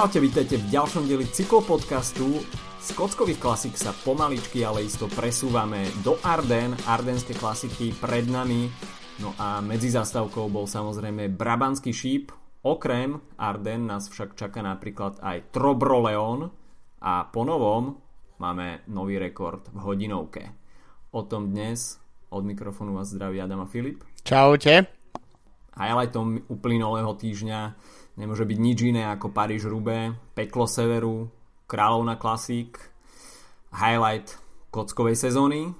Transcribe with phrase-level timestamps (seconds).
[0.00, 2.40] Čaute, vítajte v ďalšom dieli cyklopodcastu.
[2.80, 6.72] Z kockových klasik sa pomaličky, ale isto presúvame do Arden.
[6.88, 8.72] Ardenské klasiky pred nami.
[9.20, 12.32] No a medzi zastavkou bol samozrejme Brabanský šíp.
[12.64, 16.48] Okrem Arden nás však čaká napríklad aj Trobroleon
[17.04, 18.00] a po novom
[18.40, 20.48] máme nový rekord v hodinovke.
[21.12, 22.00] O tom dnes
[22.32, 24.00] od mikrofónu vás zdraví Adam a Filip.
[24.24, 24.96] Čaute.
[25.76, 27.76] Highlightom uplynulého týždňa
[28.20, 31.32] Nemôže byť nič iné ako Paríž Rubé, Peklo Severu,
[31.64, 32.76] Kráľovna Klasík,
[33.72, 34.36] highlight
[34.68, 35.72] kockovej sezóny.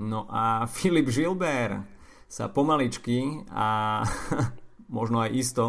[0.00, 1.84] No a Filip Žilber
[2.32, 4.00] sa pomaličky a
[4.96, 5.64] možno aj isto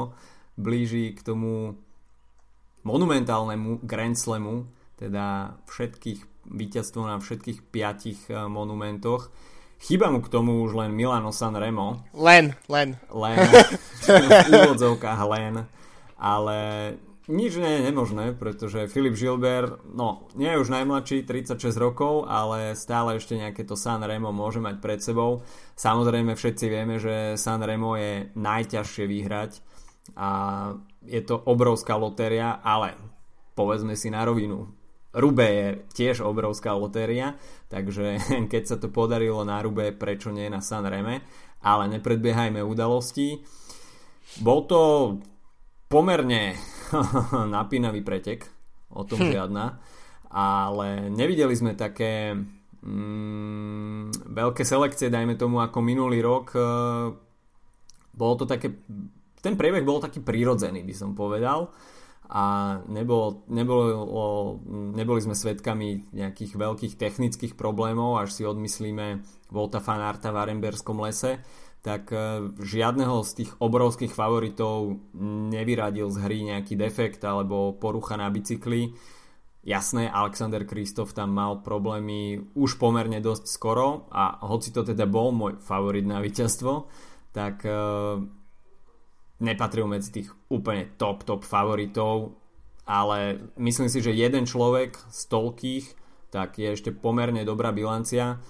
[0.55, 1.76] blíži k tomu
[2.88, 9.27] monumentálnemu Grand Slamu, teda všetkých víťazstvo na všetkých piatich eh, monumentoch.
[9.84, 12.07] Chýba mu k tomu už len Milano San Remo.
[12.16, 12.96] Len, len.
[13.12, 13.35] Len,
[14.07, 15.68] v úvodzovkách len
[16.24, 16.57] ale
[17.27, 22.79] nič nie je nemožné, pretože Filip Žilber, no, nie je už najmladší, 36 rokov, ale
[22.79, 25.44] stále ešte nejaké to San Remo môže mať pred sebou.
[25.76, 29.51] Samozrejme všetci vieme, že San Remo je najťažšie vyhrať
[30.16, 30.29] a
[31.04, 32.96] je to obrovská lotéria, ale
[33.55, 34.71] povedzme si na rovinu,
[35.13, 37.38] Rube je tiež obrovská lotéria,
[37.70, 38.20] takže
[38.51, 41.24] keď sa to podarilo na Rube, prečo nie na San Reme,
[41.63, 43.40] ale nepredbiehajme udalosti.
[44.44, 44.82] Bol to
[45.94, 46.58] pomerne
[47.54, 48.49] napínavý pretek,
[48.90, 49.30] o tom hm.
[49.30, 49.66] žiadna,
[50.34, 52.34] ale nevideli sme také
[52.82, 56.58] mm, veľké selekcie, dajme tomu ako minulý rok.
[56.58, 56.62] E,
[58.18, 58.74] bolo to také,
[59.46, 61.70] ten priebeh bol taký prírodzený, by som povedal
[62.34, 63.85] a nebolo, nebolo,
[64.97, 69.22] neboli sme svedkami nejakých veľkých technických problémov, až si odmyslíme
[69.53, 71.38] Volta Fanarta v Aremberskom lese
[71.84, 75.03] tak e, žiadneho z tých obrovských favoritov
[75.51, 78.95] nevyradil z hry nejaký defekt alebo porucha na bicykli.
[79.63, 85.35] Jasné, Alexander Kristof tam mal problémy už pomerne dosť skoro a hoci to teda bol
[85.35, 86.91] môj favorit na víťazstvo,
[87.31, 88.19] tak uh,
[89.39, 92.35] nepatril medzi tých úplne top, top favoritov,
[92.83, 95.85] ale myslím si, že jeden človek z toľkých,
[96.27, 98.43] tak je ešte pomerne dobrá bilancia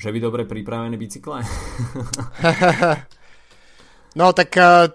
[0.00, 1.44] že by dobre pripravené bicykle?
[4.20, 4.88] no tak uh,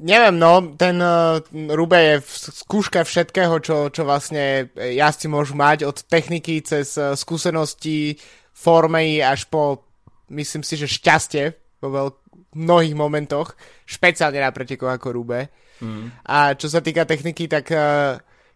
[0.00, 2.32] neviem, no, ten uh, Rube je v
[2.64, 8.16] skúška všetkého, čo, čo vlastne jazdci môžu mať, od techniky cez uh, skúsenosti,
[8.56, 9.84] formy až po,
[10.32, 11.52] myslím si, že šťastie
[11.84, 12.24] vo veľk-
[12.56, 13.52] mnohých momentoch,
[13.84, 15.52] špeciálne na pretekoch ako Rube.
[15.84, 16.08] Mm.
[16.24, 17.68] A čo sa týka techniky, tak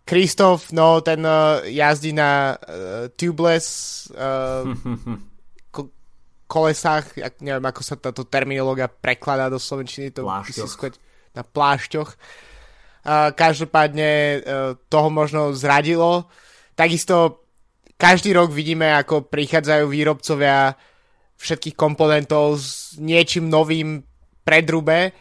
[0.09, 4.65] Kristof, uh, no, ten uh, jazdí na uh, tubeless uh,
[6.51, 10.99] kolesách, ja neviem, ako sa táto terminológia prekladá do slovenčiny, to plášťoch.
[11.39, 12.11] na plášťoch.
[13.01, 14.41] Uh, každopádne uh,
[14.91, 16.27] toho možno zradilo.
[16.75, 17.47] Takisto
[17.95, 20.75] každý rok vidíme, ako prichádzajú výrobcovia
[21.41, 24.05] všetkých komponentov s niečím novým
[24.45, 25.15] predrube,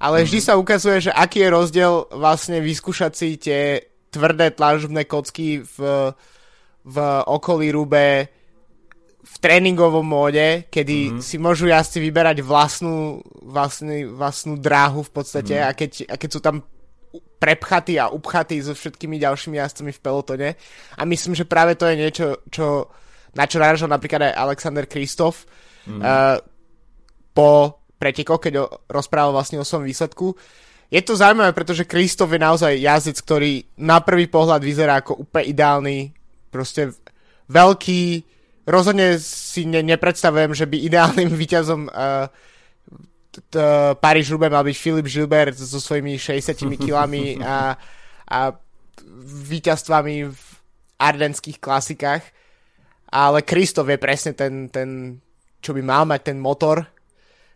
[0.00, 0.56] ale vždy mm-hmm.
[0.56, 5.76] sa ukazuje, že aký je rozdiel vlastne vyskúšať si tie tvrdé tlažobné kocky v,
[6.84, 6.96] v
[7.28, 8.28] okolí rube
[9.26, 11.22] v tréningovom móde, kedy mm-hmm.
[11.22, 15.70] si môžu jazdci vyberať vlastnú, vlastný, vlastnú dráhu v podstate mm-hmm.
[15.70, 16.56] a, keď, a keď sú tam
[17.42, 20.48] prepchatí a upchatí so všetkými ďalšími jazdcami v pelotone.
[20.96, 22.88] A myslím, že práve to je niečo, čo,
[23.34, 25.44] na čo naražal napríklad aj Alexander Kristof
[25.84, 26.00] mm-hmm.
[26.00, 26.38] uh,
[27.34, 30.32] po pretekoch, keď o, rozprával vlastne o svojom výsledku.
[30.86, 35.50] Je to zaujímavé, pretože Kristof je naozaj jazdec, ktorý na prvý pohľad vyzerá ako úplne
[35.50, 35.96] ideálny,
[36.48, 36.94] proste
[37.50, 38.35] veľký,
[38.66, 42.28] rozhodne si ne, nepredstavujem, že by ideálnym víťazom uh,
[44.00, 46.56] Paríž Rube mal byť Filip Gilbert so svojimi 60
[46.86, 47.76] kilami a,
[48.26, 48.38] a
[49.26, 50.42] víťazstvami v
[50.96, 52.24] ardenských klasikách.
[53.12, 55.20] Ale Kristof je presne ten, ten,
[55.62, 56.82] čo by mal mať ten motor.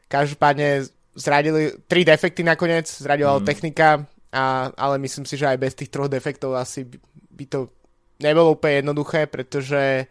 [0.07, 0.87] Každopádne
[1.17, 3.45] zradili tri defekty nakoniec, zradila mm.
[3.45, 6.87] technika, a, ale myslím si, že aj bez tých troch defektov asi
[7.35, 7.73] by to
[8.23, 10.07] nebolo úplne jednoduché, pretože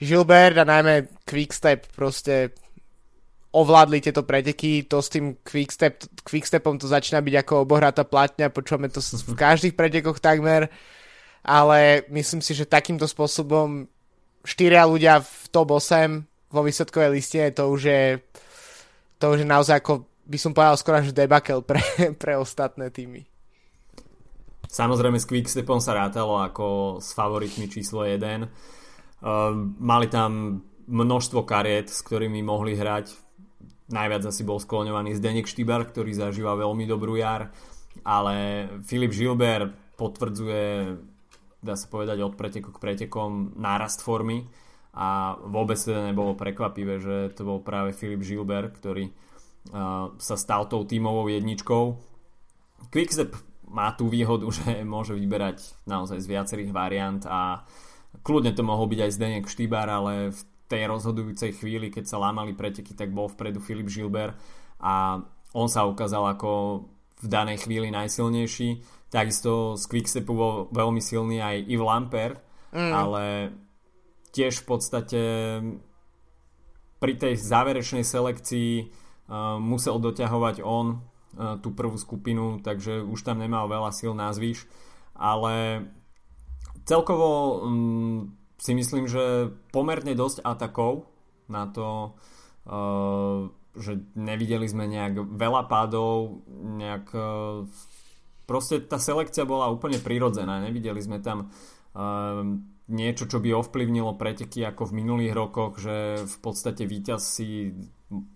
[0.00, 2.50] Gilbert a najmä Quickstep proste
[3.52, 8.86] ovládli tieto preteky, to s tým quickstep, quickstepom to začína byť ako obohratá platňa, počúvame
[8.86, 10.70] to v každých pretekoch takmer,
[11.42, 13.90] ale myslím si, že takýmto spôsobom
[14.46, 16.22] štyria ľudia v top 8
[16.54, 18.02] vo výsledkovej liste, to už je
[19.20, 21.82] to už je naozaj ako by som povedal skoro až debakel pre,
[22.22, 23.26] pre ostatné týmy.
[24.70, 28.48] Samozrejme s Quickstepom sa rátalo ako s favoritmi číslo 1 Ehm,
[29.78, 33.14] mali tam množstvo kariet, s ktorými mohli hrať.
[33.90, 37.50] Najviac asi bol skloňovaný Zdenek Štýbar, ktorý zažíva veľmi dobrú jar,
[38.06, 40.96] ale Filip Žilber potvrdzuje,
[41.60, 44.46] dá sa povedať, od preteku k pretekom nárast formy
[44.94, 50.66] a vôbec teda nebolo prekvapivé, že to bol práve Filip Gilbert, ktorý uh, sa stal
[50.66, 51.94] tou tímovou jedničkou.
[52.90, 53.38] Quickstep
[53.70, 57.62] má tú výhodu, že môže vyberať naozaj z viacerých variant a
[58.22, 60.40] kľudne to mohol byť aj Zdenek Štýbar, ale v
[60.70, 64.38] tej rozhodujúcej chvíli, keď sa lámali preteky, tak bol vpredu Filip Gilbert
[64.78, 65.18] a
[65.50, 66.84] on sa ukázal ako
[67.20, 68.86] v danej chvíli najsilnejší.
[69.10, 72.30] Takisto z Quickstepu bol veľmi silný aj Yves Lamper,
[72.70, 72.92] mm.
[72.94, 73.22] ale
[74.30, 75.22] tiež v podstate
[77.02, 83.42] pri tej záverečnej selekcii uh, musel doťahovať on uh, tú prvú skupinu, takže už tam
[83.42, 84.70] nemal veľa síl na zvyš,
[85.18, 85.82] ale
[86.90, 91.06] celkovo um, si myslím, že pomerne dosť atakov
[91.46, 92.18] na to,
[92.66, 93.46] uh,
[93.78, 97.62] že nevideli sme nejak veľa pádov, nejak uh,
[98.50, 101.54] proste tá selekcia bola úplne prirodzená, nevideli sme tam
[101.94, 102.42] uh,
[102.90, 107.70] niečo, čo by ovplyvnilo preteky ako v minulých rokoch, že v podstate víťaz si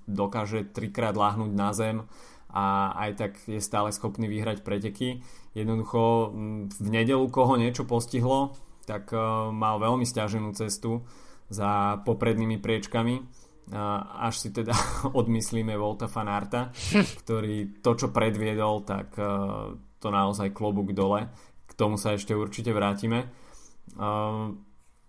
[0.07, 2.07] dokáže trikrát láhnuť na zem
[2.55, 5.27] a aj tak je stále schopný vyhrať preteky.
[5.59, 6.31] Jednoducho
[6.71, 8.55] v nedelu koho niečo postihlo,
[8.87, 11.03] tak uh, mal veľmi stiaženú cestu
[11.51, 13.15] za poprednými priečkami.
[13.75, 14.71] Uh, až si teda
[15.21, 16.71] odmyslíme Volta Fanarta,
[17.27, 21.27] ktorý to, čo predviedol, tak uh, to naozaj klobúk dole.
[21.67, 23.27] K tomu sa ešte určite vrátime.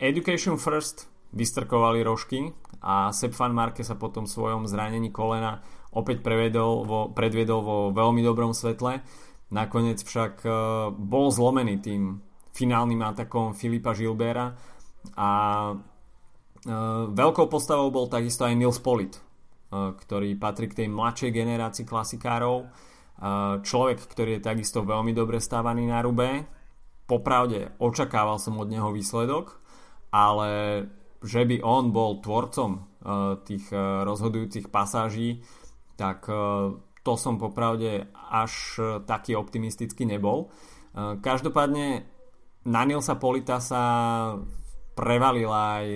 [0.02, 1.06] Education First
[1.36, 2.48] vystrkovali rožky
[2.82, 5.62] a Sepp Van Marke sa potom svojom zranení kolena
[5.96, 9.00] opäť prevedol vo, predviedol vo veľmi dobrom svetle.
[9.56, 10.54] Nakoniec však uh,
[10.92, 12.20] bol zlomený tým
[12.52, 14.54] finálnym atakom Filipa Gilbera
[15.16, 15.30] a
[15.72, 15.80] uh,
[17.10, 22.70] veľkou postavou bol takisto aj Nils Polit, uh, ktorý patrí k tej mladšej generácii klasikárov.
[23.64, 26.44] Človek, ktorý je takisto veľmi dobre stávaný na rube,
[27.08, 29.56] popravde očakával som od neho výsledok,
[30.12, 30.84] ale
[31.24, 32.84] že by on bol tvorcom
[33.48, 33.72] tých
[34.04, 35.40] rozhodujúcich pasáží,
[35.96, 40.52] tak uh, to som popravde až uh, taký optimisticky nebol.
[40.96, 42.08] Uh, každopádne
[42.66, 43.84] na Nilsa Polita sa
[44.96, 45.88] prevalila aj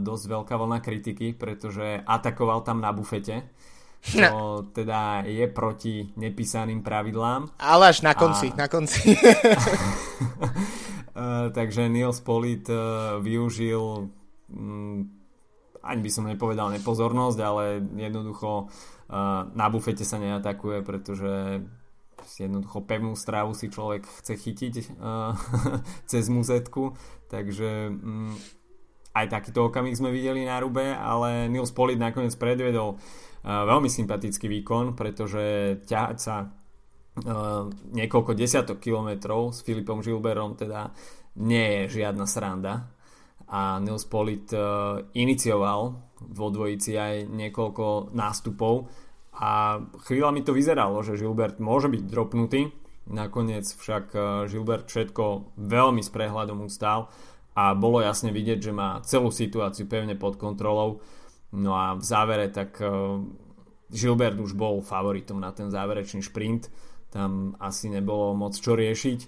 [0.00, 3.52] dosť veľká vlna kritiky, pretože atakoval tam na bufete
[4.06, 4.62] čo no.
[4.70, 7.58] teda je proti nepísaným pravidlám.
[7.58, 8.64] Ale až na konci, a...
[8.64, 9.18] na konci.
[11.56, 12.62] takže Niels Polit
[13.18, 13.82] využil
[14.46, 15.16] um,
[15.86, 18.66] ani by som nepovedal nepozornosť, ale jednoducho
[19.54, 21.62] na bufete sa neatakuje, pretože
[22.38, 25.30] jednoducho pevnú strávu si človek chce chytiť uh,
[26.10, 26.98] cez muzetku,
[27.30, 28.34] takže um,
[29.14, 33.00] aj takýto okamih sme videli na rube, ale Nils Polit nakoniec predvedol
[33.46, 36.50] veľmi sympatický výkon, pretože ťahať sa
[37.96, 40.92] niekoľko desiatok kilometrov s Filipom Žilberom teda
[41.40, 42.92] nie je žiadna sranda.
[43.48, 44.50] A Nils Polit
[45.16, 48.88] inicioval vo dvojici aj niekoľko nástupov
[49.36, 52.72] a chvíľa mi to vyzeralo, že Žilbert môže byť dropnutý
[53.06, 54.16] nakoniec však
[54.50, 57.12] Žilbert všetko veľmi s prehľadom ustál
[57.54, 61.04] a bolo jasne vidieť, že má celú situáciu pevne pod kontrolou
[61.54, 62.76] No a v závere tak
[63.88, 66.68] Gilbert už bol favoritom na ten záverečný šprint.
[67.08, 69.20] Tam asi nebolo moc čo riešiť.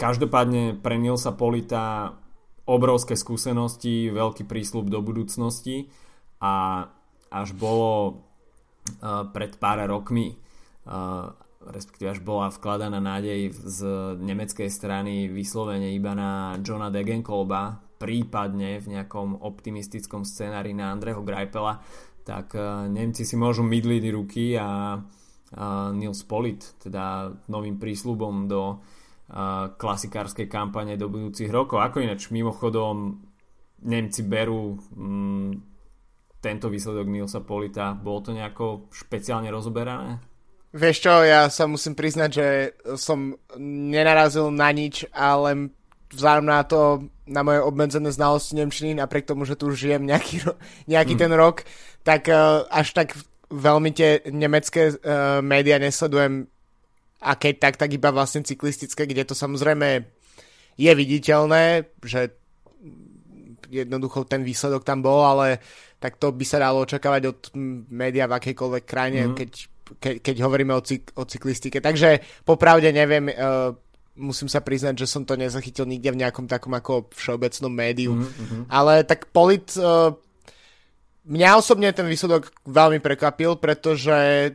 [0.00, 2.16] Každopádne pre Nilsa Polita
[2.64, 5.92] obrovské skúsenosti, veľký prísľub do budúcnosti
[6.42, 6.84] a
[7.30, 8.18] až bolo
[8.98, 10.34] uh, pred pár rokmi
[10.90, 11.30] uh,
[11.62, 13.78] respektíve až bola vkladaná nádej z
[14.18, 21.78] nemeckej strany vyslovene iba na Johna Degenkolba, prípadne v nejakom optimistickom scenári na Andreho Greipela,
[22.26, 24.98] tak uh, Nemci si môžu mydliť ruky a
[25.92, 28.80] Nils Polit, teda novým prísľubom do
[29.76, 31.80] klasikárskej kampane do budúcich rokov.
[31.80, 33.20] Ako ináč mimochodom
[33.84, 35.52] Nemci berú um,
[36.42, 37.94] tento výsledok Nilsa Polita.
[37.94, 40.18] Bolo to nejako špeciálne rozoberané?
[40.72, 42.46] Vieš čo, ja sa musím priznať, že
[42.98, 45.70] som nenarazil na nič, ale
[46.10, 46.80] vzhľadom na to,
[47.28, 50.58] na moje obmedzené znalosti Nemčiny, napriek tomu, že tu už žijem nejaký, ro-
[50.90, 51.20] nejaký mm.
[51.20, 51.64] ten rok,
[52.02, 53.14] tak uh, až tak
[53.52, 56.48] veľmi tie nemecké uh, médiá nesledujem
[57.22, 60.02] a keď tak, tak iba vlastne cyklistické, kde to samozrejme
[60.74, 62.34] je viditeľné, že
[63.70, 65.62] jednoducho ten výsledok tam bol, ale
[66.02, 67.40] tak to by sa dalo očakávať od
[67.94, 69.34] média v akejkoľvek krajine, mm.
[69.38, 69.50] keď,
[70.02, 71.78] ke, keď hovoríme o, cyk, o cyklistike.
[71.78, 73.70] Takže popravde neviem, uh,
[74.18, 78.18] musím sa priznať, že som to nezachytil nikde v nejakom takom ako všeobecnom médiu.
[78.18, 78.66] Mm-hmm.
[78.66, 79.70] Ale tak Polit...
[79.78, 80.18] Uh,
[81.22, 84.50] mňa osobne ten výsledok veľmi prekvapil, pretože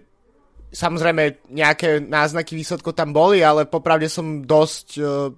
[0.67, 5.31] samozrejme nejaké náznaky výsledkov tam boli, ale popravde som dosť uh,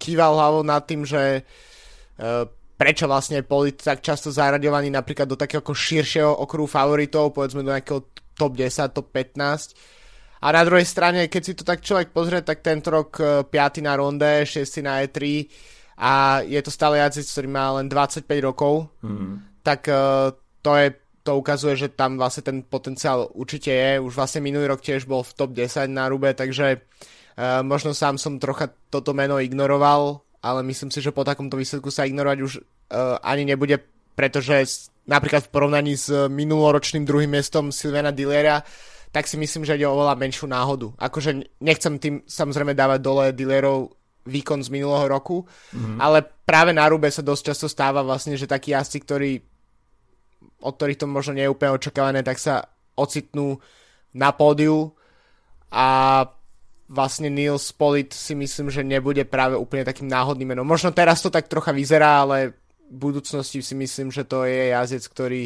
[0.00, 2.48] kýval hlavou nad tým, že uh,
[2.82, 7.70] prečo vlastne boli tak často zaraďovaní napríklad do takého ako širšieho okruhu favoritov, povedzme do
[7.70, 10.42] nejakého top 10, top 15.
[10.42, 13.54] A na druhej strane, keď si to tak človek pozrie, tak tento rok 5.
[13.86, 14.82] na ronde, 6.
[14.82, 15.46] na E3
[16.02, 19.62] a je to stále jazdec, ktorý má len 25 rokov, mm.
[19.62, 20.88] tak uh, to je
[21.22, 24.02] to ukazuje, že tam vlastne ten potenciál určite je.
[24.02, 28.18] Už vlastne minulý rok tiež bol v top 10 na Rube, takže uh, možno sám
[28.18, 32.52] som trocha toto meno ignoroval, ale myslím si, že po takomto výsledku sa ignorovať už
[32.58, 33.78] uh, ani nebude,
[34.18, 38.66] pretože napríklad v porovnaní s minuloročným druhým miestom Silvana Dillera,
[39.14, 40.92] tak si myslím, že ide o oveľa menšiu náhodu.
[40.98, 45.42] Akože nechcem tým samozrejme dávať dole Dillerov výkon z minulého roku,
[45.74, 45.98] mm-hmm.
[45.98, 49.30] ale práve na Rube sa dosť často stáva vlastne, že takí jazdci, ktorí
[50.62, 53.58] od ktorých to možno nie je úplne očakávané, tak sa ocitnú
[54.14, 54.94] na pódiu
[55.74, 56.22] a
[56.92, 60.68] vlastne Neil Spolit si myslím, že nebude práve úplne takým náhodným menom.
[60.68, 62.52] Možno teraz to tak trocha vyzerá, ale
[62.92, 65.42] v budúcnosti si myslím, že to je jazdec, ktorý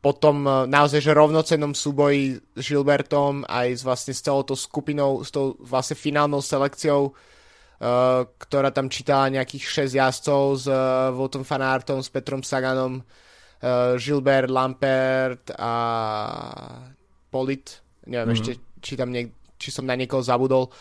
[0.00, 5.20] potom e, naozaj, že rovnocennom súboji s Gilbertom aj s vlastne s celou tou skupinou,
[5.20, 11.44] s tou vlastne finálnou selekciou, uh, ktorá tam čítala nejakých 6 jazdcov s uh, Voltom
[11.44, 15.72] Fanartom, s Petrom Saganom, uh, Gilbert, Lampert a
[17.28, 18.36] Polit, neviem mm-hmm.
[18.40, 20.72] ešte, či, tam niek- či som na niekoho zabudol,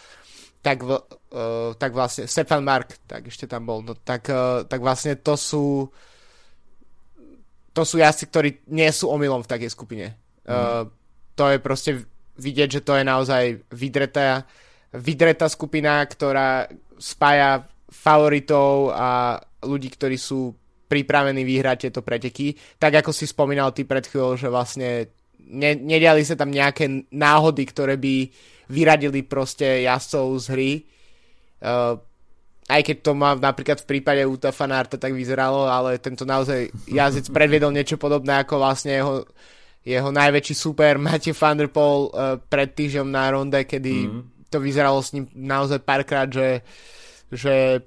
[0.64, 4.80] tak, v, uh, tak vlastne, Stefan Mark, tak ešte tam bol, no tak, uh, tak
[4.80, 5.92] vlastne to sú
[7.70, 10.18] to sú jazdci, ktorí nie sú omylom v takej skupine.
[10.44, 10.52] Mm.
[10.52, 10.84] Uh,
[11.38, 11.92] to je proste
[12.36, 14.44] vidieť, že to je naozaj vydretá,
[14.92, 16.68] vydretá skupina, ktorá
[17.00, 20.52] spája favoritov a ľudí, ktorí sú
[20.90, 22.58] pripravení vyhrať tieto preteky.
[22.82, 25.14] Tak ako si spomínal ty pred chvíľou, že vlastne
[25.48, 28.30] ne, nediali sa tam nejaké náhody, ktoré by
[28.70, 30.72] vyradili proste jazdcov z hry.
[31.60, 31.98] Uh,
[32.70, 37.28] aj keď to má napríklad v prípade Uta Fanarta tak vyzeralo, ale tento naozaj jazdec
[37.36, 39.26] predviedol niečo podobné ako vlastne jeho,
[39.82, 44.22] jeho najväčší super Matthew Van Der Poel uh, pred týždňom na ronde, kedy mm.
[44.54, 46.62] to vyzeralo s ním naozaj párkrát, že,
[47.34, 47.82] že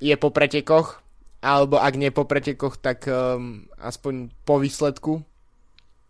[0.00, 1.00] je po pretekoch
[1.40, 5.24] alebo ak nie po pretekoch, tak um, aspoň po výsledku.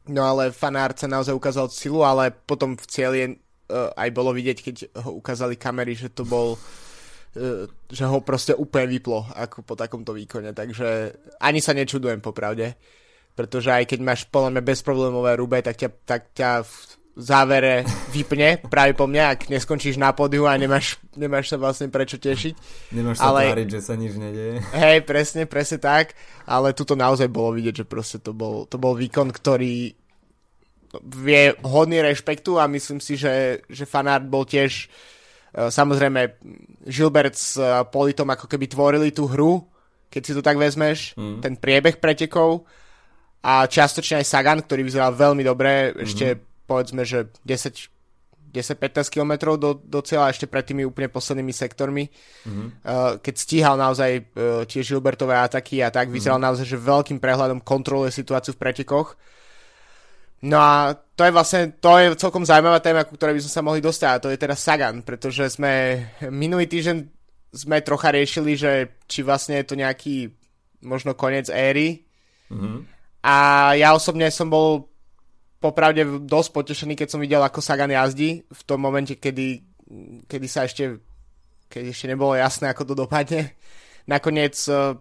[0.09, 4.59] No ale fanár sa naozaj ukázal silu, ale potom v cieli uh, aj bolo vidieť,
[4.65, 9.77] keď ho ukázali kamery, že to bol uh, že ho proste úplne vyplo ako po
[9.77, 11.13] takomto výkone, takže
[11.45, 12.75] ani sa nečudujem popravde,
[13.37, 16.65] pretože aj keď máš podľa mňa bezproblémové rube, tak ťa, tak ťa
[17.21, 22.17] závere vypne práve po mňa, ak neskončíš na podiu a nemáš, nemáš sa vlastne prečo
[22.17, 22.55] tešiť.
[22.97, 24.65] Nemáš sa ale, tváriť, že sa nič nedieje.
[24.73, 26.17] Hej, presne, presne tak,
[26.49, 29.93] ale tuto naozaj bolo vidieť, že proste to bol, to bol výkon, ktorý
[31.23, 34.91] je hodný rešpektu a myslím si, že, že fanart bol tiež
[35.55, 36.43] e, samozrejme
[36.83, 39.63] Gilbert s e, Politom ako keby tvorili tú hru,
[40.11, 41.47] keď si to tak vezmeš, mm.
[41.47, 42.67] ten priebeh pretekov
[43.41, 46.03] a čiastočne aj Sagan, ktorý vyzeral veľmi dobre, mm-hmm.
[46.03, 46.27] ešte
[46.71, 47.91] povedzme, že 10
[48.51, 52.11] 10-15 km do, do cieľa ešte pred tými úplne poslednými sektormi.
[52.11, 52.69] Mm-hmm.
[52.83, 56.51] Uh, keď stíhal naozaj uh, tie Gilbertové ataky a tak, vyzeral mm-hmm.
[56.51, 59.15] naozaj, že veľkým prehľadom kontroluje situáciu v pretekoch.
[60.51, 63.63] No a to je vlastne, to je celkom zaujímavá téma, ku ktorej by sme sa
[63.63, 66.97] mohli dostať a to je teda Sagan, pretože sme minulý týždeň
[67.55, 70.33] sme trocha riešili, že či vlastne je to nejaký
[70.83, 72.03] možno koniec éry.
[72.51, 72.79] Mm-hmm.
[73.21, 73.37] A
[73.77, 74.90] ja osobne som bol
[75.61, 79.61] popravde dosť potešený, keď som videl, ako Sagan jazdí v tom momente, kedy,
[80.27, 80.99] kedy sa ešte
[81.71, 83.55] keď ešte nebolo jasné, ako to dopadne.
[84.11, 84.99] Nakoniec, eh,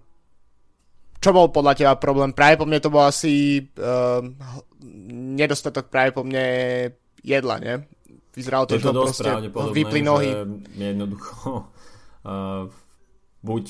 [1.19, 2.31] čo bol podľa teba problém?
[2.31, 4.23] Práve po mne to bol asi uh,
[5.35, 6.47] nedostatok práve po mne
[7.19, 7.73] jedla, ne?
[8.31, 9.27] Vyzeralo to, že to proste
[9.75, 10.31] vypli nohy.
[10.79, 11.67] jednoducho
[12.23, 12.71] uh,
[13.51, 13.63] buď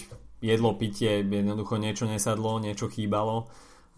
[0.45, 3.49] jedlo, pitie, jednoducho niečo nesadlo, niečo chýbalo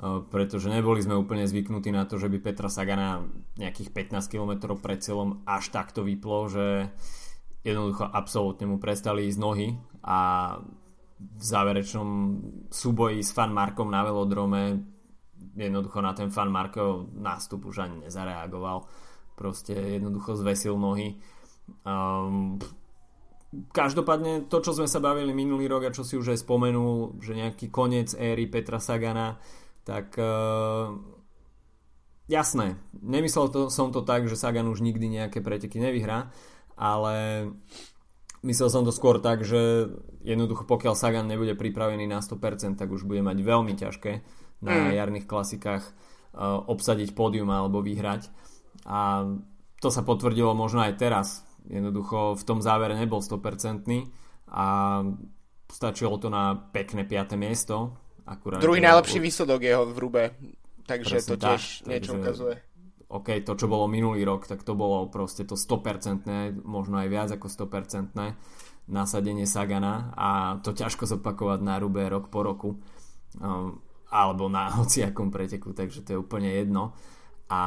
[0.01, 3.21] pretože neboli sme úplne zvyknutí na to, že by Petra Sagana
[3.61, 6.89] nejakých 15 km pred cieľom až takto vyplo, že
[7.61, 10.19] jednoducho absolútne mu prestali ísť nohy a
[11.21, 12.09] v záverečnom
[12.73, 14.91] súboji s Fan Markom na velodrome
[15.53, 18.89] jednoducho na ten Fan Markov nástup už ani nezareagoval.
[19.37, 21.17] Proste jednoducho zvesil nohy.
[21.85, 22.57] Um,
[23.73, 27.37] každopádne to, čo sme sa bavili minulý rok a čo si už aj spomenul, že
[27.37, 29.37] nejaký koniec éry Petra Sagana
[29.83, 30.93] tak uh,
[32.29, 36.29] jasné, nemyslel to, som to tak, že Sagan už nikdy nejaké preteky nevyhrá,
[36.77, 37.47] ale
[38.45, 39.89] myslel som to skôr tak, že
[40.21, 44.11] jednoducho pokiaľ Sagan nebude pripravený na 100%, tak už bude mať veľmi ťažké
[44.61, 44.93] na mm.
[44.93, 48.29] jarných klasikách uh, obsadiť pódium alebo vyhrať.
[48.85, 49.25] A
[49.81, 51.27] to sa potvrdilo možno aj teraz.
[51.65, 53.85] Jednoducho v tom závere nebol 100%
[54.49, 54.65] a
[55.69, 57.37] stačilo to na pekné 5.
[57.37, 58.00] miesto.
[58.25, 60.23] Akurát Druhý najlepší výsledok jeho v Rube,
[60.85, 62.55] takže to tiež tak, niečo takže, ukazuje.
[63.11, 67.29] OK, to čo bolo minulý rok, tak to bolo proste to 100%, možno aj viac
[67.35, 68.15] ako 100%
[68.87, 70.29] nasadenie Sagana a
[70.63, 72.69] to ťažko zopakovať na Rube rok po roku
[73.39, 76.95] um, alebo na hociakom preteku, takže to je úplne jedno.
[77.51, 77.61] A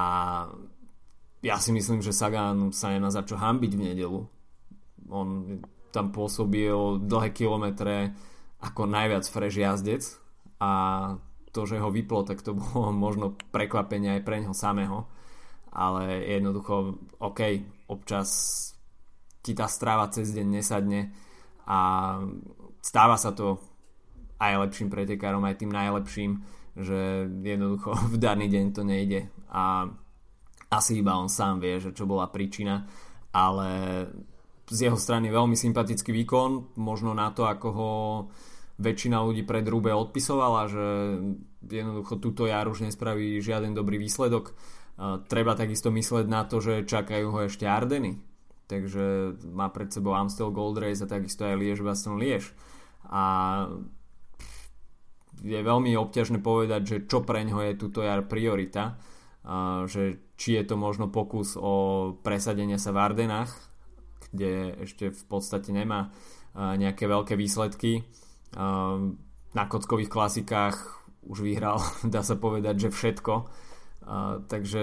[1.45, 4.21] ja si myslím, že Sagan sa nemá za čo hambiť v nedelu.
[5.13, 5.61] On
[5.93, 8.17] tam pôsobil dlhé kilometre
[8.65, 10.24] ako najviac fresh jazdec
[10.65, 10.69] a
[11.53, 15.05] to, že ho vyplo, tak to bolo možno prekvapenie aj pre neho samého.
[15.75, 17.41] Ale jednoducho, OK,
[17.91, 18.29] občas
[19.45, 21.13] ti tá stráva cez deň nesadne
[21.67, 21.79] a
[22.81, 23.59] stáva sa to
[24.39, 26.33] aj lepším pretekárom, aj tým najlepším,
[26.79, 29.91] že jednoducho v daný deň to nejde a
[30.73, 32.83] asi iba on sám vie, že čo bola príčina,
[33.31, 33.69] ale
[34.67, 37.93] z jeho strany veľmi sympatický výkon, možno na to, ako ho
[38.79, 40.87] väčšina ľudí pred Rube odpisovala, že
[41.65, 44.55] jednoducho túto jar už nespraví žiaden dobrý výsledok.
[45.27, 48.19] Treba takisto mysleť na to, že čakajú ho ešte Ardeny,
[48.71, 52.55] takže má pred sebou Amstel Gold Race a takisto aj Liež Baston Liež.
[53.11, 53.23] A
[55.43, 58.97] je veľmi obťažné povedať, že čo pre ňo je túto jar priorita
[59.85, 61.73] že či je to možno pokus o
[62.25, 63.53] presadenie sa v Ardenách,
[64.33, 66.11] kde ešte v podstate nemá
[66.57, 68.09] nejaké veľké výsledky.
[69.55, 70.77] Na kockových klasikách
[71.27, 71.83] už vyhral,
[72.15, 73.35] dá sa povedať, že všetko.
[74.51, 74.83] Takže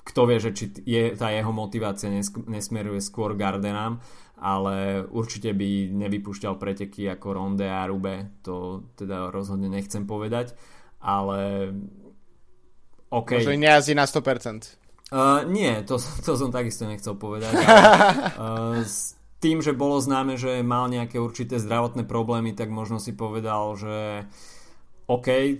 [0.00, 2.10] kto vie, že či je, tá jeho motivácia
[2.48, 4.00] nesmeruje skôr Gardenám,
[4.40, 10.56] ale určite by nevypúšťal preteky ako Ronde a Rube, to teda rozhodne nechcem povedať,
[11.04, 11.70] ale
[13.10, 13.42] OK.
[13.42, 14.80] Možno nejazdí na 100%.
[15.10, 17.52] Uh, nie, to, to som takisto nechcel povedať.
[17.52, 23.16] Ale, uh, tým, že bolo známe, že mal nejaké určité zdravotné problémy, tak možno si
[23.16, 24.28] povedal, že
[25.08, 25.58] OK,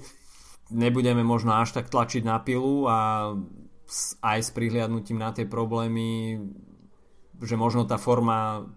[0.70, 3.32] nebudeme možno až tak tlačiť na pilu a
[4.22, 6.38] aj s prihliadnutím na tie problémy,
[7.40, 8.68] že možno tá forma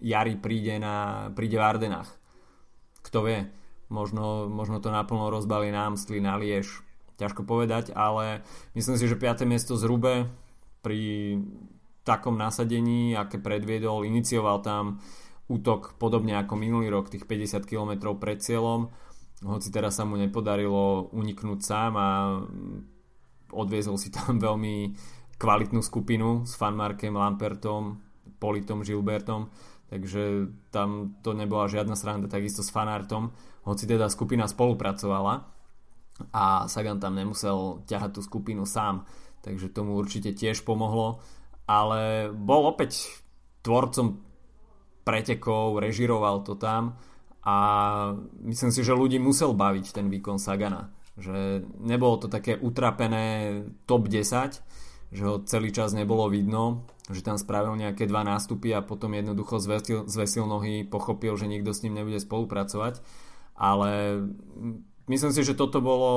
[0.00, 2.10] jary príde, na, príde v Ardenách.
[3.04, 3.46] Kto vie,
[3.92, 6.82] možno, možno to naplno rozbalí nám stli na Liež
[7.16, 8.44] ťažko povedať, ale
[8.76, 9.48] myslím si, že 5.
[9.48, 10.28] miesto z Rube
[10.84, 11.40] pri
[12.06, 15.02] takom nasadení, aké predviedol, inicioval tam
[15.50, 18.94] útok podobne ako minulý rok, tých 50 km pred cieľom,
[19.42, 22.08] hoci teraz sa mu nepodarilo uniknúť sám a
[23.50, 24.94] odviezol si tam veľmi
[25.36, 28.00] kvalitnú skupinu s Fanmarkem, Lampertom,
[28.40, 29.52] Politom, Gilbertom,
[29.90, 33.30] takže tam to nebola žiadna sranda, takisto s Fanartom,
[33.66, 35.46] hoci teda skupina spolupracovala
[36.32, 39.04] a Sagan tam nemusel ťahať tú skupinu sám,
[39.44, 41.20] takže tomu určite tiež pomohlo,
[41.66, 43.10] ale bol opäť
[43.66, 44.22] tvorcom
[45.02, 46.98] pretekov, režiroval to tam
[47.46, 47.56] a
[48.42, 54.10] myslím si, že ľudí musel baviť ten výkon Sagana, že nebolo to také utrapené top
[54.10, 59.14] 10, že ho celý čas nebolo vidno, že tam spravil nejaké dva nástupy a potom
[59.14, 62.98] jednoducho zvesil, zvesil nohy, pochopil, že nikto s ním nebude spolupracovať,
[63.54, 64.22] ale
[65.06, 66.10] Myslím si, že toto bolo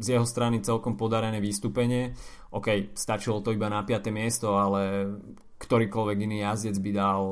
[0.00, 2.16] z jeho strany celkom podarené vystúpenie.
[2.50, 4.10] OK, stačilo to iba na 5.
[4.10, 5.06] miesto, ale
[5.62, 7.22] ktorýkoľvek iný jazdec by dal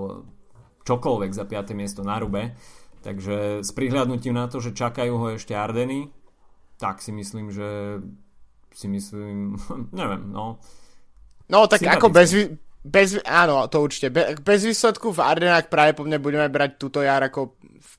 [0.87, 1.75] čokoľvek za 5.
[1.75, 2.55] miesto na rube.
[3.03, 6.11] Takže s prihľadnutím na to, že čakajú ho ešte Ardeny,
[6.79, 7.99] tak si myslím, že
[8.71, 9.59] si myslím,
[9.99, 10.63] neviem, no.
[11.49, 12.37] No tak ako bez,
[12.85, 14.13] bez, áno, to určite.
[14.13, 17.91] Be, bez výsledku v Ardenách práve po mne budeme brať túto jar ako v,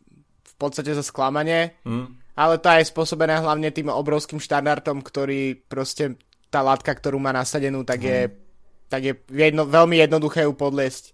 [0.45, 1.75] v podstate za sklamanie.
[1.83, 6.15] Mm ale to je spôsobené hlavne tým obrovským štandardom, ktorý proste
[6.49, 8.33] tá látka, ktorú má nasadenú, tak je, mm.
[8.89, 11.13] tak je jedno, veľmi jednoduché ju podliesť.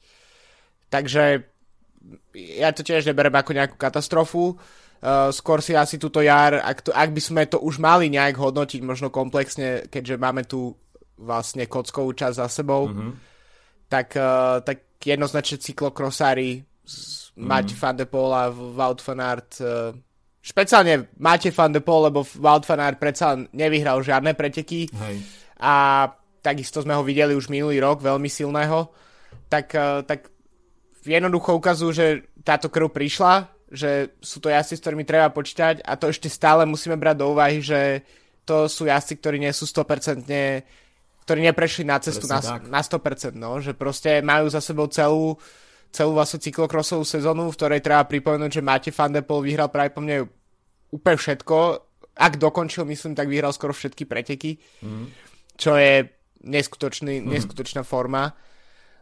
[0.90, 1.44] Takže
[2.34, 4.56] ja to tiež neberem ako nejakú katastrofu.
[5.06, 8.40] Uh, skôr si asi túto jar, ak, to, ak by sme to už mali nejak
[8.40, 10.74] hodnotiť, možno komplexne, keďže máme tu
[11.20, 13.12] vlastne kockovú časť za sebou, mm-hmm.
[13.92, 17.46] tak, uh, tak jednoznačne cyklokrosári mm-hmm.
[17.46, 19.92] Mať Van de Poel a Wout van Aert uh,
[20.46, 24.86] Špeciálne máte Van de Poel, lebo Wout van Aert predsa nevyhral žiadne preteky.
[24.94, 25.26] Hej.
[25.58, 26.06] A
[26.46, 28.94] takisto sme ho videli už minulý rok, veľmi silného.
[29.50, 30.30] Tak, eh, tak
[31.02, 32.06] jednoducho ukazujú, že
[32.46, 36.70] táto krv prišla, že sú to jazdci, s ktorými treba počítať a to ešte stále
[36.70, 38.06] musíme brať do úvahy, že
[38.46, 40.86] to sú jazdci, ktorí nie sú 100%
[41.26, 42.38] ktorí neprešli na cestu na,
[42.70, 45.42] na 100%, no, že proste majú za sebou celú
[45.96, 49.96] celú vlastne cyklokrosovú sezónu, v ktorej treba pripomenúť, že Máte Van der Poel vyhral práve
[49.96, 50.28] po mne
[50.92, 51.56] úplne všetko.
[52.20, 55.06] Ak dokončil, myslím, tak vyhral skoro všetky preteky, mm.
[55.56, 56.04] čo je
[56.44, 57.32] neskutočný, mm.
[57.32, 58.36] neskutočná forma.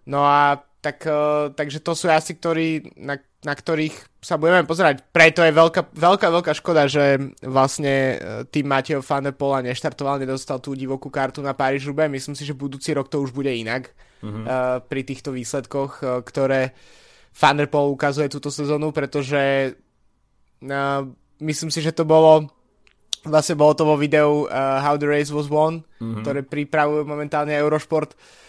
[0.06, 3.16] No a tak, uh, takže to sú asi, ktorí, na,
[3.48, 5.08] na ktorých sa budeme pozerať.
[5.16, 8.20] Preto je veľká, veľká, veľká škoda, že vlastne
[8.52, 12.12] tým Mateo Van der Pola neštartoval, nedostal tú divokú kartu na Paríž Roubaix.
[12.12, 14.44] Myslím si, že budúci rok to už bude inak mm-hmm.
[14.44, 16.76] uh, pri týchto výsledkoch, uh, ktoré
[17.32, 21.02] Van der Pol ukazuje túto sezónu, pretože uh,
[21.40, 22.52] myslím si, že to bolo
[23.24, 26.28] vlastne bolo to vo videu uh, How the Race Was Won, mm-hmm.
[26.28, 28.43] ktoré pripravujú momentálne Eurošport uh,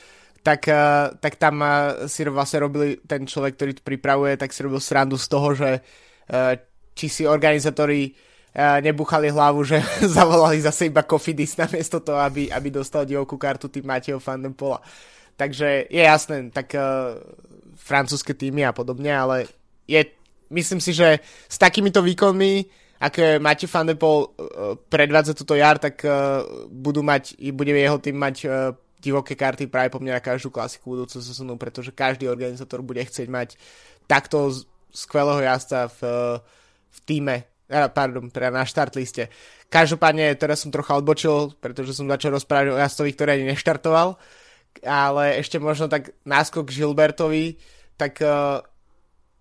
[1.24, 5.16] tak tam uh, si vlastne robili ten človek, ktorý to pripravuje, tak si robil srandu
[5.16, 6.52] z toho, že uh,
[6.92, 8.12] či si organizátori
[8.54, 9.82] nebuchali hlavu, že
[10.14, 14.54] zavolali zase iba Kofidis namiesto toho, aby, aby dostal divokú kartu tým Mateo van den
[14.54, 14.78] Pola.
[15.34, 17.18] Takže je jasné, tak uh,
[17.74, 19.50] francúzske týmy a podobne, ale
[19.90, 20.06] je,
[20.54, 21.18] myslím si, že
[21.50, 22.84] s takýmito výkonmi,
[23.74, 26.06] van der Poel uh, predvádza túto jar, tak
[26.70, 28.36] budú mať, bude jeho tým mať
[29.04, 33.28] divoké karty práve po mňa na každú klasiku budúcu sezónu, pretože každý organizátor bude chcieť
[33.28, 33.60] mať
[34.08, 34.48] takto
[34.88, 36.00] skvelého jazda v,
[36.88, 37.36] v týme,
[37.68, 39.28] eh, pardon, teda na štartliste.
[39.68, 44.16] Každopádne teraz som trocha odbočil, pretože som začal rozprávať o jazdovi, ktorý ani neštartoval,
[44.86, 47.58] ale ešte možno tak náskok Gilbertovi,
[47.98, 48.62] tak uh,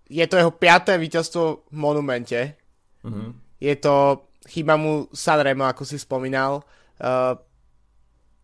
[0.09, 2.57] je to jeho piaté víťazstvo v Monumente.
[3.05, 3.29] Mm-hmm.
[3.61, 6.65] Je to, chyba mu Sanremo, ako si spomínal.
[6.97, 7.37] Uh,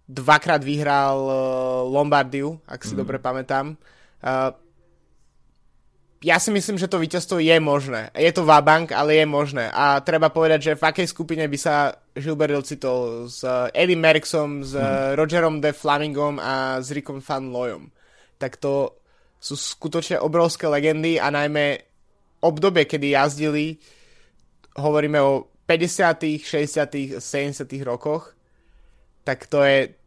[0.09, 1.33] dvakrát vyhral uh,
[1.85, 2.99] Lombardiu, ak si mm.
[2.99, 3.77] dobre pamätám.
[4.25, 4.49] Uh,
[6.19, 8.11] ja si myslím, že to víťazstvo je možné.
[8.11, 9.71] Je to vabank, ale je možné.
[9.71, 14.65] A treba povedať, že v akej skupine by sa Gilbert ocitol s uh, Eddie Merckxom,
[14.65, 15.13] s mm.
[15.15, 17.93] Rogerom de Flamingom a s Rickom Van Loyom.
[18.41, 18.97] Tak to
[19.39, 21.79] sú skutočne obrovské legendy a najmä
[22.43, 23.79] obdobie, kedy jazdili,
[24.75, 27.63] hovoríme o 50., 60., 70.
[27.85, 28.33] rokoch,
[29.23, 29.98] tak to je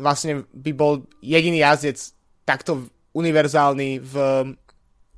[0.00, 2.16] vlastne by bol jediný jazdec
[2.48, 4.14] takto univerzálny v,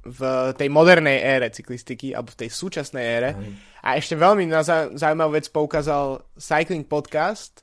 [0.02, 0.20] v
[0.58, 3.30] tej modernej ére cyklistiky, alebo v tej súčasnej ére.
[3.32, 3.54] Mm.
[3.86, 7.62] A ešte veľmi na zaujímavú vec poukázal Cycling Podcast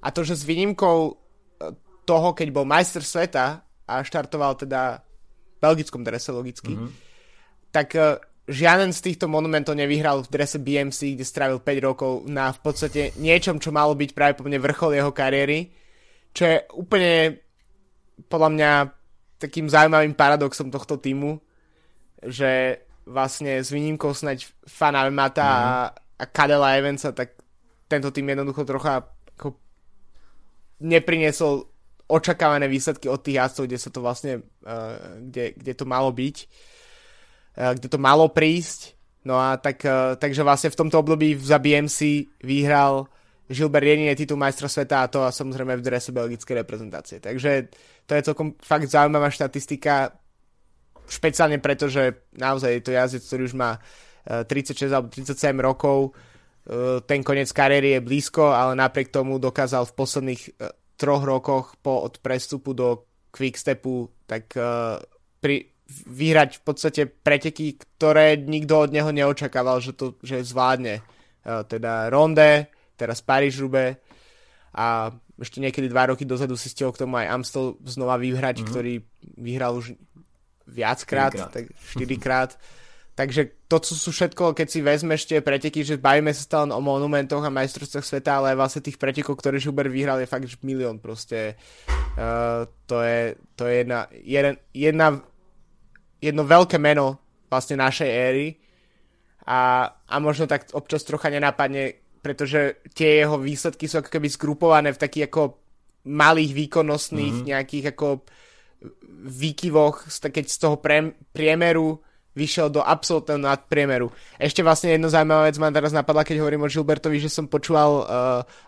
[0.00, 1.14] a to, že s výnimkou e,
[2.06, 6.90] toho, keď bol majster sveta a štartoval teda v belgickom drese logicky, mm-hmm.
[7.74, 12.52] tak uh, žiaden z týchto monumentov nevyhral v drese BMC, kde strávil 5 rokov na
[12.52, 15.72] v podstate niečom, čo malo byť práve po mne vrchol jeho kariéry
[16.38, 17.42] čo je úplne
[18.30, 18.70] podľa mňa
[19.42, 21.42] takým zaujímavým paradoxom tohto týmu,
[22.22, 22.78] že
[23.10, 25.58] vlastne s výnimkou snať Fana Mata mm.
[25.58, 25.74] a,
[26.22, 27.34] a Kadela Evansa, tak
[27.90, 29.02] tento tým jednoducho trocha
[29.34, 29.58] ako
[30.86, 31.66] nepriniesol
[32.06, 36.36] očakávané výsledky od tých jazdcov, kde sa to vlastne, uh, kde, kde to malo byť,
[37.58, 38.94] uh, kde to malo prísť.
[39.26, 43.10] No a tak, uh, takže vlastne v tomto období za BMC vyhral
[43.48, 47.16] Gilbert jediný titul majstra sveta a to a samozrejme v drese belgickej reprezentácie.
[47.16, 47.72] Takže
[48.04, 50.12] to je celkom fakt zaujímavá štatistika,
[51.08, 53.80] špeciálne preto, že naozaj je to jazdec, ktorý už má
[54.28, 55.98] 36 e, alebo 37 rokov,
[56.68, 60.50] e, ten koniec kariéry je blízko, ale napriek tomu dokázal v posledných e,
[61.00, 64.50] troch rokoch po od prestupu do Quickstepu tak
[65.38, 65.56] pri,
[65.88, 71.00] vyhrať v podstate preteky, ktoré nikto od neho neočakával, že to že zvládne.
[71.44, 74.02] Teda Ronde, teraz Paríž Rube
[74.74, 78.70] a ešte niekedy dva roky dozadu si stihol k tomu aj Amstel znova vyhrať, mm-hmm.
[78.74, 78.94] ktorý
[79.38, 79.94] vyhral už
[80.66, 81.64] viackrát, 4 tak
[81.96, 82.50] 4 krát.
[83.18, 87.42] Takže to sú všetko, keď si vezmeš tie preteky, že bavíme sa stále o monumentoch
[87.42, 91.58] a majstrovstvách sveta, ale vlastne tých pretekov, ktoré Schubert vyhral, je fakt milión proste.
[92.14, 95.18] Uh, to je, to je jedna, jeden, jedna,
[96.22, 97.18] jedno veľké meno
[97.50, 98.46] vlastne našej éry
[99.50, 104.90] a, a možno tak občas trocha nenápadne pretože tie jeho výsledky sú ako keby zgrupované
[104.94, 105.42] v takých ako
[106.08, 107.50] malých výkonnostných mm-hmm.
[107.50, 108.08] nejakých ako
[109.28, 110.76] výkyvoch, keď z toho
[111.34, 111.98] priemeru
[112.38, 114.14] vyšiel do absolútneho nadpriemeru.
[114.38, 117.90] Ešte vlastne jedno zaujímavá vec ma teraz napadla, keď hovorím o Gilbertovi, že som počúval
[117.98, 118.06] uh,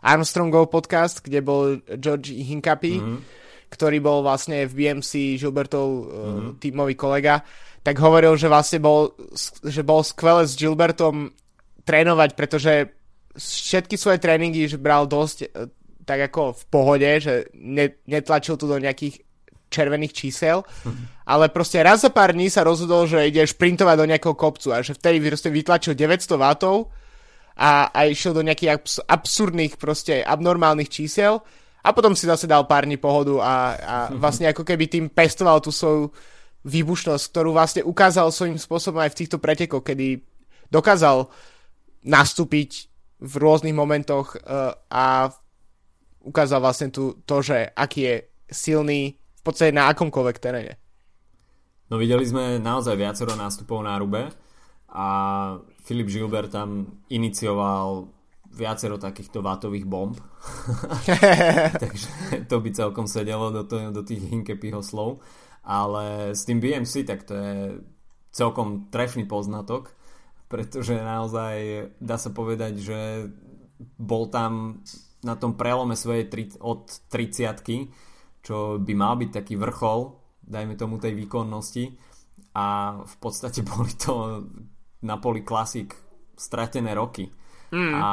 [0.02, 3.18] Armstrongov podcast, kde bol George Hincapie, mm-hmm.
[3.70, 6.52] ktorý bol vlastne v BMC Gilbertov uh, mm-hmm.
[6.58, 7.46] tímový kolega,
[7.86, 9.14] tak hovoril, že vlastne bol,
[9.62, 11.30] že bol skvelé s Gilbertom
[11.86, 12.99] trénovať, pretože
[13.36, 15.48] všetky svoje tréningy že bral dosť e,
[16.04, 19.22] tak ako v pohode, že ne, netlačil tu do nejakých
[19.70, 21.06] červených čísel, mm-hmm.
[21.32, 24.82] ale proste raz za pár dní sa rozhodol, že ide šprintovať do nejakého kopcu a
[24.82, 26.44] že vtedy proste vytlačil 900 W
[27.54, 31.38] a, a išiel do nejakých abs- absurdných proste abnormálnych čísel
[31.80, 35.62] a potom si zase dal pár dní pohodu a, a vlastne ako keby tým pestoval
[35.62, 36.10] tú svoju
[36.60, 40.20] výbušnosť, ktorú vlastne ukázal svojím spôsobom aj v týchto pretekoch, kedy
[40.68, 41.30] dokázal
[42.04, 42.89] nastúpiť
[43.20, 45.28] v rôznych momentoch uh, a
[46.24, 48.16] ukázal vlastne tu to, že aký je
[48.48, 50.76] silný v podstate na akomkoľvek teréne.
[51.90, 54.30] No videli sme naozaj viacero nástupov na Rube
[54.94, 55.06] a
[55.82, 58.06] Filip Gilbert tam inicioval
[58.50, 60.18] viacero takýchto vátových bomb.
[61.82, 62.08] Takže
[62.50, 65.22] to by celkom sedelo do, to, do tých Hinkepyho slov.
[65.66, 67.54] Ale s tým BMC, tak to je
[68.32, 69.92] celkom trefný poznatok,
[70.50, 71.54] pretože naozaj
[72.02, 73.30] dá sa povedať, že
[73.94, 74.82] bol tam
[75.22, 78.10] na tom prelome svojej tri, od 30
[78.40, 81.92] čo by mal byť taký vrchol, dajme tomu tej výkonnosti.
[82.56, 84.42] A v podstate boli to
[85.06, 85.94] na poli klasik
[86.34, 87.30] stratené roky.
[87.70, 87.94] Mm.
[87.94, 88.10] a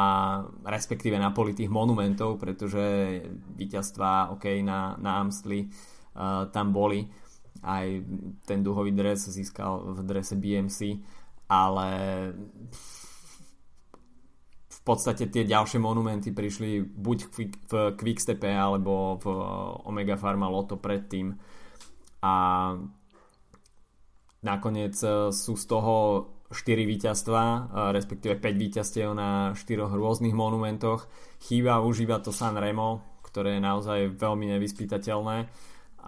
[0.69, 3.25] respektíve na poli tých monumentov, pretože
[3.57, 7.09] víťazstva ok, na, na Amstli uh, tam boli.
[7.65, 7.89] Aj
[8.45, 11.01] ten duhový dres získal v drese BMC
[11.47, 11.89] ale
[14.87, 17.17] podstate tie ďalšie monumenty prišli buď
[17.67, 19.25] v Quickstepe alebo v
[19.83, 21.35] Omega Pharma Lotto predtým
[22.23, 22.33] a
[24.47, 25.93] nakoniec e, sú z toho
[26.47, 27.59] 4 víťazstva, e,
[27.91, 31.11] respektíve 5 víťazstiev na 4 rôznych monumentoch.
[31.43, 35.37] Chýba už iba to San Remo, ktoré je naozaj veľmi nevyspytateľné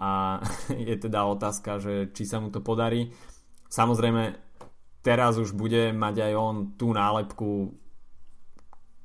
[0.00, 0.40] a
[0.88, 3.12] je teda otázka, že či sa mu to podarí.
[3.68, 4.49] Samozrejme,
[5.00, 7.74] teraz už bude mať aj on tú nálepku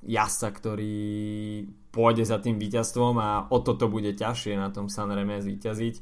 [0.06, 0.98] jazdca, ktorý
[1.90, 5.96] pôjde za tým víťazstvom a o toto bude ťažšie na tom Sanreme zvíťaziť.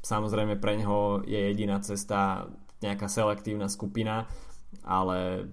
[0.00, 2.48] Samozrejme pre neho je jediná cesta
[2.80, 4.24] nejaká selektívna skupina,
[4.86, 5.50] ale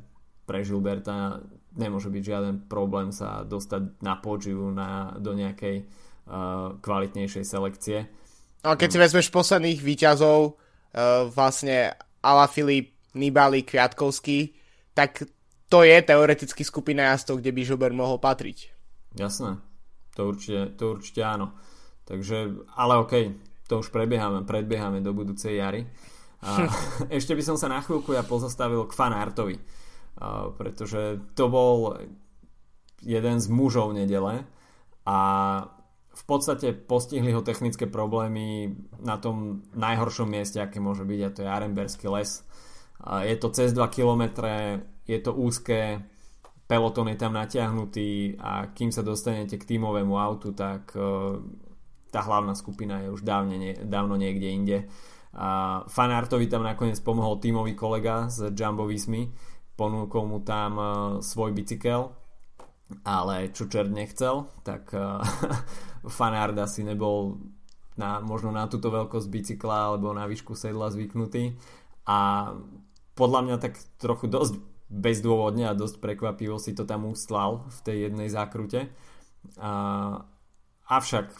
[0.47, 1.43] pre Žilberta
[1.75, 7.97] nemôže byť žiaden problém sa dostať na pódiu na, do nejakej uh, kvalitnejšej selekcie.
[8.65, 14.53] A keď si vezmeš posledných výťazov, uh, vlastne Ala Filip, Nibali, Kviatkovský,
[14.93, 15.25] tak
[15.67, 18.71] to je teoreticky skupina jazdov, kde by Žober mohol patriť.
[19.17, 19.59] Jasné,
[20.15, 21.57] to určite, to určite áno.
[22.07, 25.83] Takže, ale okej, okay, to už prebiehame, predbiehame do budúcej jary.
[26.41, 26.71] A
[27.17, 29.57] ešte by som sa na chvíľku ja pozastavil k fanartovi,
[30.17, 31.99] a, pretože to bol
[33.03, 34.47] jeden z mužov nedele
[35.05, 35.17] a
[36.17, 38.73] v podstate postihli ho technické problémy
[39.05, 42.41] na tom najhoršom mieste, aké môže byť, a to je Arenberský les.
[43.01, 44.43] Je to cez 2 km,
[45.07, 46.01] je to úzke,
[46.67, 51.39] peloton je tam natiahnutý a kým sa dostanete k tímovému autu, tak e,
[52.11, 54.77] tá hlavná skupina je už dávne, dávno niekde inde.
[55.31, 59.31] A Fanartovi tam nakoniec pomohol tímový kolega z Jumbo Vismy,
[59.79, 60.85] ponúkol mu tam e,
[61.23, 62.11] svoj bicykel,
[63.07, 65.23] ale čo čert nechcel, tak e,
[66.19, 67.39] Fanard asi nebol
[67.95, 71.55] na, možno na túto veľkosť bicykla alebo na výšku sedla zvyknutý
[72.07, 72.51] a
[73.17, 77.97] podľa mňa tak trochu dosť bezdôvodne a dosť prekvapivo si to tam ustlal v tej
[78.07, 78.93] jednej zákrute.
[79.59, 79.71] A,
[80.87, 81.33] avšak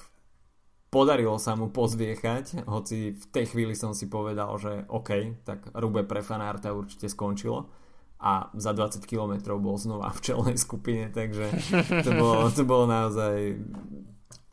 [0.92, 6.04] podarilo sa mu pozviechať, hoci v tej chvíli som si povedal, že OK, tak Rube
[6.04, 7.70] pre fanárta určite skončilo
[8.18, 11.54] a za 20 km bol znova v čelnej skupine, takže
[12.02, 13.62] to bolo, to bolo naozaj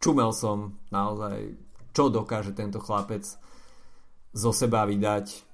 [0.05, 1.57] čumel som naozaj
[1.97, 3.25] čo dokáže tento chlapec
[4.37, 5.54] zo seba vydať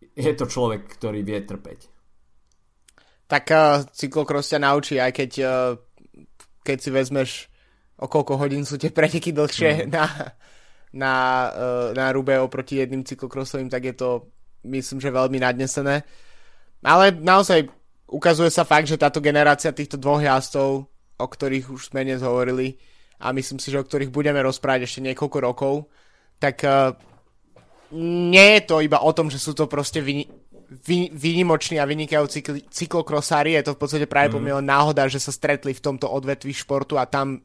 [0.00, 1.96] je to človek, ktorý vie trpeť
[3.26, 5.74] tak uh, cyklokros ťa naučí, aj keď, uh,
[6.62, 7.30] keď si vezmeš
[7.98, 9.90] o koľko hodín sú tie preteky dlhšie mm.
[9.90, 10.06] na,
[10.94, 11.14] na,
[11.50, 14.08] uh, na Rube oproti jedným cyklokrosovým, tak je to
[14.66, 16.06] myslím, že veľmi nadnesené.
[16.86, 17.66] Ale naozaj
[18.06, 20.86] ukazuje sa fakt, že táto generácia týchto dvoch jazdov,
[21.18, 22.78] o ktorých už sme dnes hovorili
[23.18, 25.74] a myslím si, že o ktorých budeme rozprávať ešte niekoľko rokov,
[26.38, 26.94] tak uh,
[27.94, 30.26] nie je to iba o tom, že sú to proste vy,
[30.70, 33.54] vy, výnimoční a vynikajúci cyklokrosári.
[33.54, 34.62] Je to v podstate práve mm.
[34.62, 37.42] len náhoda, že sa stretli v tomto odvetví športu a tam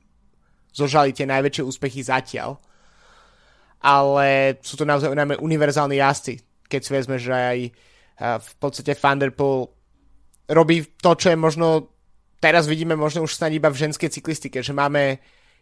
[0.73, 2.57] zožali tie najväčšie úspechy zatiaľ.
[3.81, 6.41] Ale sú to naozaj najmä univerzálni jazdci.
[6.69, 7.59] Keď si vezme, že aj
[8.21, 9.73] v podstate Thunderpool
[10.53, 11.91] robí to, čo je možno
[12.41, 15.21] teraz vidíme možno už snad iba v ženskej cyklistike, že máme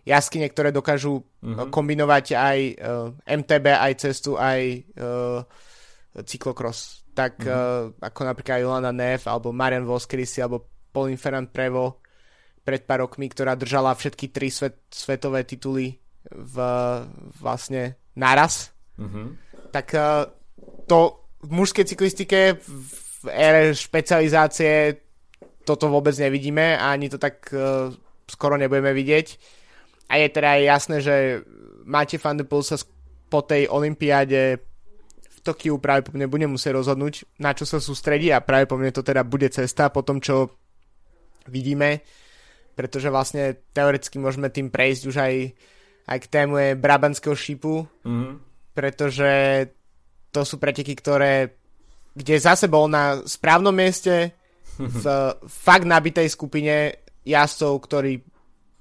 [0.09, 1.69] jaskyne, ktoré dokážu mm-hmm.
[1.69, 5.45] kombinovať aj uh, MTB, aj cestu, aj uh,
[6.25, 7.99] cyklokros tak mm-hmm.
[7.99, 11.99] uh, ako napríklad Jolana Neff alebo Marian Voskrisi alebo Paulin Ferrand Prevo
[12.63, 16.55] pred pár rokmi, ktorá držala všetky tri svet, svetové tituly v,
[17.41, 18.71] vlastne naraz.
[18.95, 19.27] Mm-hmm.
[19.73, 20.31] Tak uh,
[20.87, 24.95] to v mužskej cyklistike v ére špecializácie
[25.67, 27.91] toto vôbec nevidíme a ani to tak uh,
[28.29, 29.27] skoro nebudeme vidieť.
[30.09, 31.45] A je teda jasné, že
[31.85, 32.77] Máte Van de Poel sa
[33.29, 34.57] po tej olympiáde
[35.39, 38.91] Tokiu práve po mne bude musieť rozhodnúť, na čo sa sústredí a práve po mne
[38.91, 40.51] to teda bude cesta po tom, čo
[41.47, 42.03] vidíme,
[42.75, 45.33] pretože vlastne teoreticky môžeme tým prejsť už aj
[46.09, 48.33] aj k tému Brabanského šipu, mm-hmm.
[48.73, 49.31] pretože
[50.33, 51.53] to sú preteky, ktoré
[52.17, 54.33] kde zase bol na správnom mieste
[54.75, 55.05] v
[55.65, 58.13] fakt nabitej skupine jazdcov, ktorí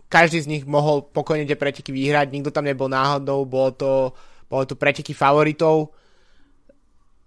[0.08, 3.92] každý z nich mohol pokojne tie preteky vyhrať, nikto tam nebol náhodou, bolo to,
[4.48, 5.92] bolo to preteky favoritov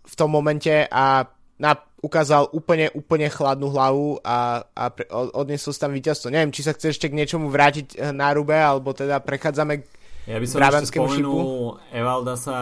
[0.02, 1.30] v tom momente a
[1.62, 6.34] na, ukázal úplne, úplne chladnú hlavu a, a pre, odniesol tam víťazstvo.
[6.34, 10.02] Neviem, či sa chceš ešte k niečomu vrátiť eh, na Rube, alebo teda prechádzame k
[10.30, 12.58] ja by som ešte spomenul Evaldasa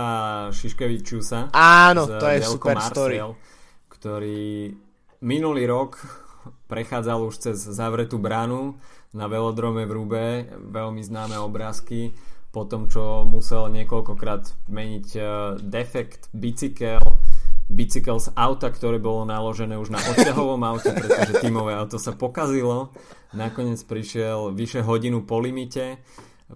[0.56, 1.52] Šiškevičusa.
[1.52, 3.18] Áno, to je super Marcel, story.
[3.92, 4.72] Ktorý
[5.20, 6.00] minulý rok
[6.72, 8.80] prechádzal už cez zavretú bránu
[9.14, 10.26] na velodrome v Rube,
[10.70, 12.14] veľmi známe obrázky,
[12.50, 15.26] po tom, čo musel niekoľkokrát meniť eh,
[15.62, 17.02] defekt bicykel,
[17.70, 22.90] bicykel z auta, ktoré bolo naložené už na odťahovom aute, pretože tímové auto sa pokazilo.
[23.38, 26.02] Nakoniec prišiel vyše hodinu po limite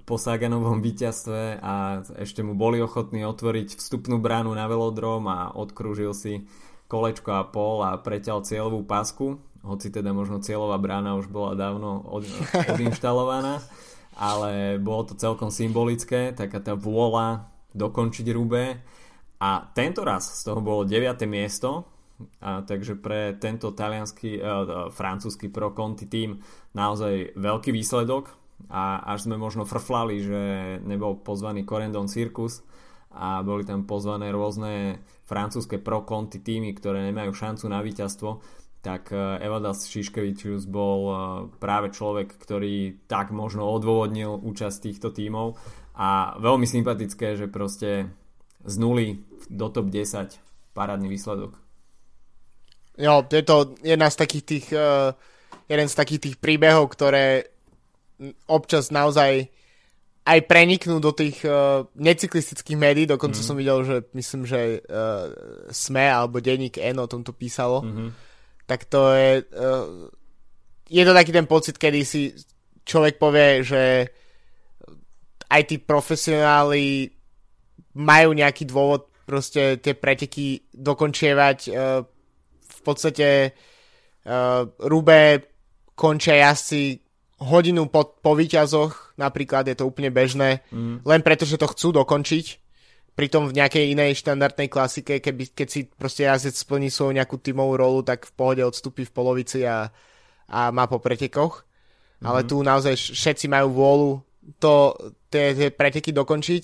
[0.01, 6.17] po Saganovom víťazstve a ešte mu boli ochotní otvoriť vstupnú bránu na velodrom a odkrúžil
[6.17, 6.49] si
[6.89, 12.03] kolečko a pol a preťal cieľovú pasku, hoci teda možno cieľová brána už bola dávno
[12.03, 12.27] od,
[12.75, 13.63] odinštalovaná,
[14.19, 18.77] ale bolo to celkom symbolické, taká tá vôľa dokončiť Rube
[19.41, 21.25] a tento raz z toho bolo 9.
[21.25, 21.89] miesto,
[22.39, 24.43] a takže pre tento talianský, uh,
[24.93, 26.39] francúzsky pro Conti tým
[26.77, 28.29] naozaj veľký výsledok
[28.69, 30.41] a až sme možno frflali, že
[30.85, 32.63] nebol pozvaný Corendon Circus
[33.13, 38.29] a boli tam pozvané rôzne francúzske pro Conti týmy, ktoré nemajú šancu na víťazstvo,
[38.83, 41.15] tak e, Evadas Šiškevičius bol e,
[41.55, 45.55] práve človek, ktorý tak možno odôvodnil účasť týchto tímov
[45.95, 48.11] a veľmi sympatické, že proste
[48.67, 50.35] z nuly do top 10
[50.75, 51.55] parádny výsledok.
[52.99, 55.17] Jo, je to jedna z takých tých, uh,
[55.65, 57.49] jeden z takých tých príbehov, ktoré
[58.45, 59.49] občas naozaj
[60.23, 63.45] aj preniknú do tých uh, necyklistických médií, dokonca mm.
[63.45, 65.33] som videl, že myslím, že uh,
[65.73, 68.09] SME alebo denník N o tomto písalo, mm-hmm.
[68.73, 70.09] Tak to je uh,
[70.89, 72.33] je to taký ten pocit, kedy si
[72.81, 74.09] človek povie, že
[75.53, 77.13] aj tí profesionáli
[77.93, 81.57] majú nejaký dôvod proste tie preteky dokončievať.
[81.69, 82.01] Uh,
[82.65, 83.53] v podstate
[84.25, 85.53] uh, Rube
[85.93, 86.97] končia jazdci
[87.45, 91.05] hodinu po, po výťazoch, napríklad je to úplne bežné, mm.
[91.05, 92.62] len preto, že to chcú dokončiť.
[93.13, 97.77] Pritom v nejakej inej štandardnej klasike, keby, keď si proste jazdec splní svoju nejakú tímovú
[97.77, 99.93] rolu, tak v pohode odstúpi v polovici a,
[100.49, 101.61] a má po pretekoch.
[102.21, 102.25] Mm.
[102.25, 104.11] Ale tu naozaj všetci majú vôľu
[104.57, 104.97] to,
[105.29, 106.63] tie, tie preteky dokončiť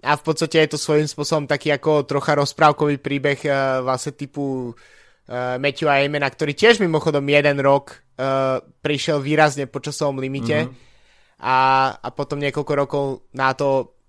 [0.00, 4.72] a v podstate je to svojím spôsobom taký ako trocha rozprávkový príbeh uh, vlastne typu
[4.72, 10.64] uh, Matthew a Amena, ktorý tiež mimochodom jeden rok uh, prišiel výrazne po časovom limite
[10.64, 11.44] mm-hmm.
[11.44, 11.58] a,
[12.00, 13.04] a potom niekoľko rokov
[13.36, 13.99] na to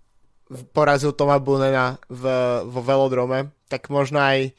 [0.75, 2.23] porazil Toma Bunena v,
[2.67, 4.51] vo velodrome, tak možno aj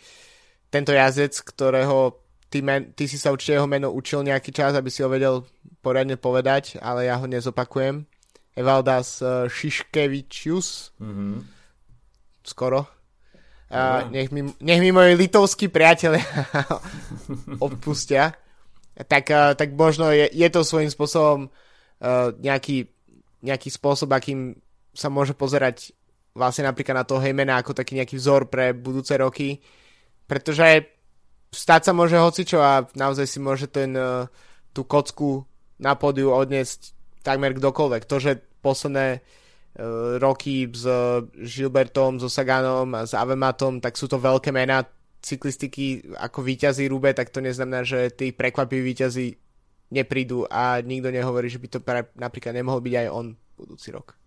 [0.72, 4.88] tento jazdec, ktorého ty, men, ty si sa určite jeho meno učil nejaký čas, aby
[4.88, 5.44] si ho vedel
[5.85, 8.09] poriadne povedať, ale ja ho nezopakujem.
[8.52, 10.96] Evaldas uh, Šiškevičius.
[11.00, 11.35] Mm-hmm.
[12.44, 12.85] Skoro.
[13.72, 16.20] Uh, nech, mi, nech mi moji litovskí priatelia
[17.64, 18.37] odpustia.
[18.92, 22.92] Tak, uh, tak možno je, je to svojím spôsobom uh, nejaký,
[23.40, 24.52] nejaký spôsob, akým
[24.92, 25.96] sa môže pozerať
[26.33, 29.61] vlastne napríklad na toho Hejmena ako taký nejaký vzor pre budúce roky.
[30.24, 30.88] Pretože
[31.52, 34.24] stať sa môže hocičo a naozaj si môže ten, uh,
[34.72, 35.44] tú kocku
[35.76, 38.02] na pódiu odniesť takmer kdokoľvek.
[38.09, 40.88] To, že posledné uh, roky s
[41.37, 44.85] Gilbertom, so Saganom a s Avematom, tak sú to veľké mená
[45.22, 49.38] cyklistiky ako víťazí Rube, tak to neznamená, že tí prekvapiví víťazí
[49.92, 51.78] neprídu a nikto nehovorí, že by to
[52.18, 54.22] napríklad nemohol byť aj on budúci rok.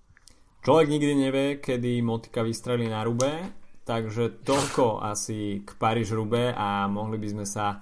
[0.66, 3.54] Človek nikdy nevie, kedy motika vystrelí na Rube,
[3.86, 7.78] takže toľko asi k Paríž-Rube a mohli by sme sa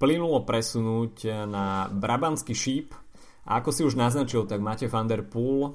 [0.00, 2.96] plynulo presunúť na Brabanský šíp,
[3.42, 5.74] a ako si už naznačil, tak Mate van der Poel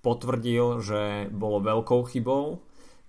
[0.00, 2.58] potvrdil, že bolo veľkou chybou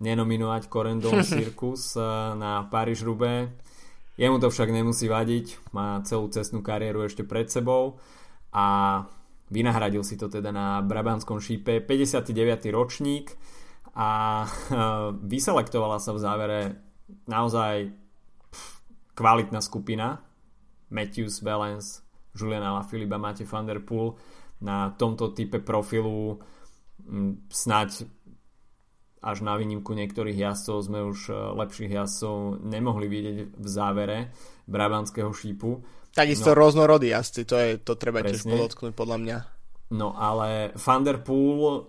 [0.03, 2.05] nenominovať Corendon Circus eh,
[2.35, 3.49] na Paríž Roubaix.
[4.15, 7.99] Jemu to však nemusí vadiť, má celú cestnú kariéru ešte pred sebou
[8.55, 9.03] a
[9.49, 12.69] vynahradil si to teda na Brabanskom šípe 59.
[12.73, 13.33] ročník
[13.95, 14.09] a
[14.47, 14.79] eh,
[15.13, 16.59] vyselektovala sa v závere
[17.29, 17.93] naozaj
[19.15, 20.19] kvalitná skupina
[20.91, 22.03] Matthews, Valens,
[22.35, 24.13] Juliana Filipa, máte Van Der Poel
[24.61, 26.39] na tomto type profilu
[27.49, 28.07] snáď
[29.25, 34.17] až na výnimku niektorých jazdcov sme už e, lepších jazdcov nemohli vidieť v závere
[34.69, 35.81] Brabantského šípu.
[36.15, 38.39] Takisto no, rôznorodí jazdci, to, je, to treba presne.
[38.39, 39.37] tiež podotknúť podľa mňa.
[39.99, 41.85] No ale Van Der Poel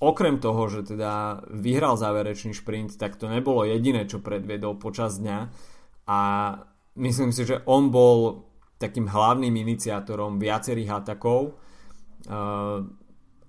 [0.00, 5.38] okrem toho, že teda vyhral záverečný šprint, tak to nebolo jediné, čo predviedol počas dňa
[6.08, 6.20] a
[6.98, 8.48] myslím si, že on bol
[8.80, 11.60] takým hlavným iniciátorom viacerých atakov.
[12.24, 12.80] Uh,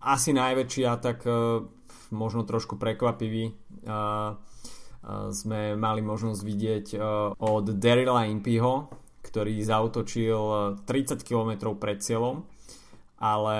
[0.03, 1.63] asi najväčší atak, uh,
[2.11, 3.55] možno trošku prekvapivý,
[3.87, 4.35] uh,
[5.31, 6.85] sme mali možnosť vidieť
[7.41, 8.85] od Daryla Impyho,
[9.31, 10.41] ktorý zautočil
[10.83, 12.43] 30 km pred cieľom,
[13.23, 13.57] ale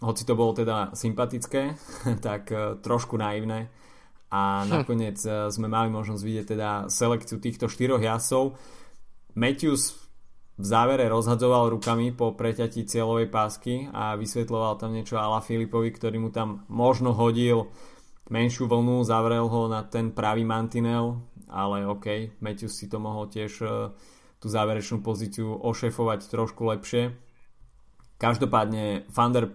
[0.00, 1.76] hoci to bolo teda sympatické,
[2.26, 3.68] tak e, trošku naivné
[4.32, 4.68] a hm.
[4.68, 5.52] nakoniec hm.
[5.52, 8.56] sme mali možnosť vidieť teda selekciu týchto štyroch jasov.
[9.36, 10.00] Matthews
[10.54, 16.22] v závere rozhadzoval rukami po preťatí cieľovej pásky a vysvetloval tam niečo Ala Filipovi, ktorý
[16.22, 17.74] mu tam možno hodil
[18.30, 21.18] menšiu vlnu, zavrel ho na ten pravý mantinel,
[21.54, 23.94] ale OK, Matthews si to mohol tiež e,
[24.42, 27.14] tú záverečnú pozíciu ošefovať trošku lepšie.
[28.18, 29.46] Každopádne Van der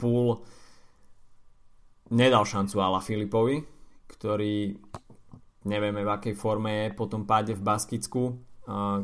[2.09, 3.61] nedal šancu Ala Filipovi,
[4.09, 4.79] ktorý
[5.67, 8.23] nevieme v akej forme je po tom páde v Baskicku.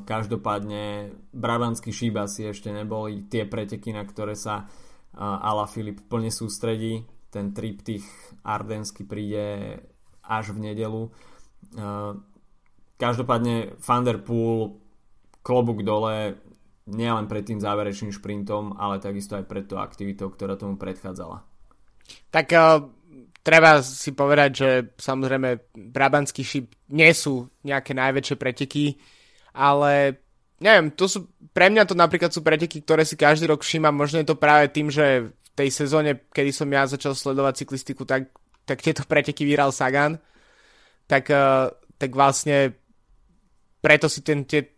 [0.06, 4.70] Každopádne Brabantský šíp asi ešte neboli tie preteky, na ktoré sa
[5.18, 7.06] Ala Filip plne sústredí.
[7.34, 8.06] Ten triptych
[8.46, 9.80] Ardensky príde
[10.22, 11.10] až v nedelu.
[12.96, 14.80] Každopádne Van der Poel
[15.44, 16.40] klobúk dole
[16.86, 21.42] nielen pred tým záverečným šprintom, ale takisto aj pred tou aktivitou, ktorá tomu predchádzala.
[22.30, 22.86] Tak uh,
[23.42, 28.98] treba si povedať, že samozrejme Brabantský šip nie sú nejaké najväčšie preteky,
[29.58, 30.22] ale
[30.62, 34.22] neviem, to sú, pre mňa to napríklad sú preteky, ktoré si každý rok všímam, možno
[34.22, 38.30] je to práve tým, že v tej sezóne, kedy som ja začal sledovať cyklistiku, tak,
[38.70, 40.22] tak tieto preteky vyhral Sagan,
[41.10, 42.78] tak, uh, tak vlastne
[43.86, 44.74] preto si ten, tie,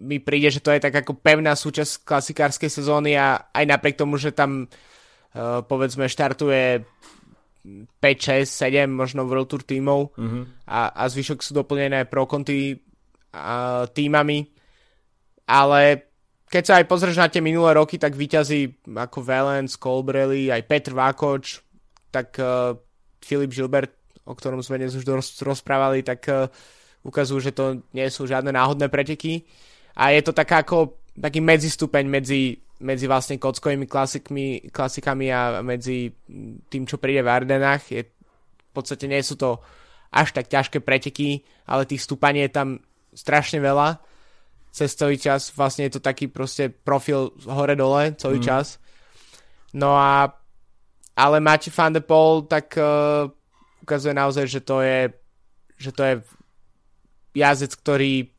[0.00, 4.16] mi príde, že to je tak ako pevná súčasť klasikárskej sezóny a aj napriek tomu,
[4.16, 10.72] že tam uh, povedzme štartuje 5, 6, 7 možno World Tour tímov mm-hmm.
[10.72, 14.48] a, a zvyšok sú doplnené pro konty uh, týmami,
[15.44, 16.08] ale
[16.48, 20.96] keď sa aj pozrieš na tie minulé roky, tak vyťazí ako Valens, Colbrelli, aj Petr
[20.96, 21.60] Vákoč,
[22.08, 22.72] tak uh,
[23.20, 23.92] Filip Gilbert,
[24.24, 25.04] o ktorom sme dnes už
[25.44, 26.48] rozprávali, tak uh,
[27.06, 29.46] ukazujú, že to nie sú žiadne náhodné preteky
[29.94, 36.12] a je to taká ako taký medzistupeň medzi, medzi vlastne kockovými klasikmi, klasikami a medzi
[36.68, 37.82] tým, čo príde v Ardenách.
[37.88, 39.62] Je, v podstate nie sú to
[40.12, 42.68] až tak ťažké preteky, ale tých stúpaní je tam
[43.16, 43.96] strašne veľa
[44.76, 45.48] cez celý čas.
[45.56, 48.44] Vlastne je to taký proste profil hore-dole celý mm.
[48.44, 48.76] čas.
[49.72, 50.28] No a
[51.16, 53.24] ale Mati van de Pol tak uh,
[53.80, 55.08] ukazuje naozaj, že to je
[55.80, 56.14] že to je
[57.36, 58.32] jazdec, ktorý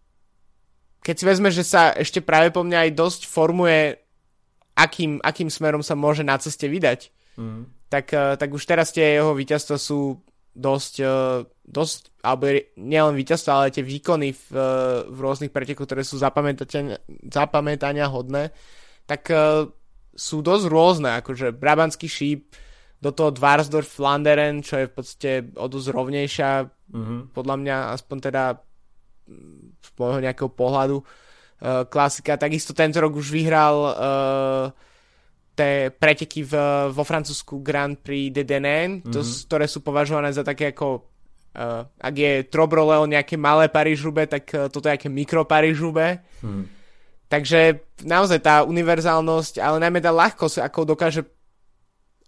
[1.08, 3.95] keď si vezme, že sa ešte práve po mňa aj dosť formuje,
[4.76, 7.88] akým, akým smerom sa môže na ceste vydať, mm.
[7.88, 10.20] tak, eh, tak už teraz tie jeho víťazstva sú
[10.52, 16.04] dosť, eh, dosť alebo nielen víťazstva, ale tie výkony v, eh, v rôznych pretekoch, ktoré
[16.04, 18.52] sú zapamätania hodné,
[19.08, 19.32] tak
[20.18, 22.52] sú dosť rôzne, akože Brabantský šíp,
[23.00, 27.20] do toho Dvarsdorf Flanderen, čo je v podstate o dosť rovnejšia, mm-hmm.
[27.32, 28.43] podľa mňa, aspoň teda
[29.78, 32.40] z môjho nejakého pohľadu uh, klasika.
[32.40, 34.66] Takisto tento rok už vyhral uh,
[35.58, 36.54] tie preteky v,
[36.94, 39.12] vo francúzsku Grand Prix de Denain, mm-hmm.
[39.12, 41.02] to, ktoré sú považované za také ako
[41.58, 46.78] uh, ak je Trobroleo nejaké malé paríž tak uh, toto je nejaké mikro paríž mm-hmm.
[47.28, 51.28] Takže naozaj tá univerzálnosť, ale najmä tá ľahkosť, ako dokáže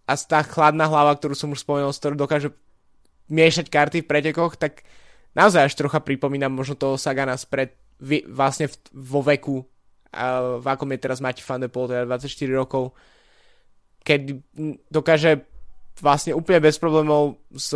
[0.10, 2.50] a tá chladná hlava, ktorú som už spomenul, z ktorú dokáže
[3.30, 4.82] miešať karty v pretekoch, tak
[5.34, 7.76] naozaj až trocha pripomínam možno toho Sagana spred
[8.32, 9.58] vlastne v, vo veku,
[10.10, 12.98] a v akom je teraz Mati van de Poel, teda 24 rokov,
[14.02, 14.42] keď
[14.90, 15.46] dokáže
[16.00, 17.76] vlastne úplne bez problémov s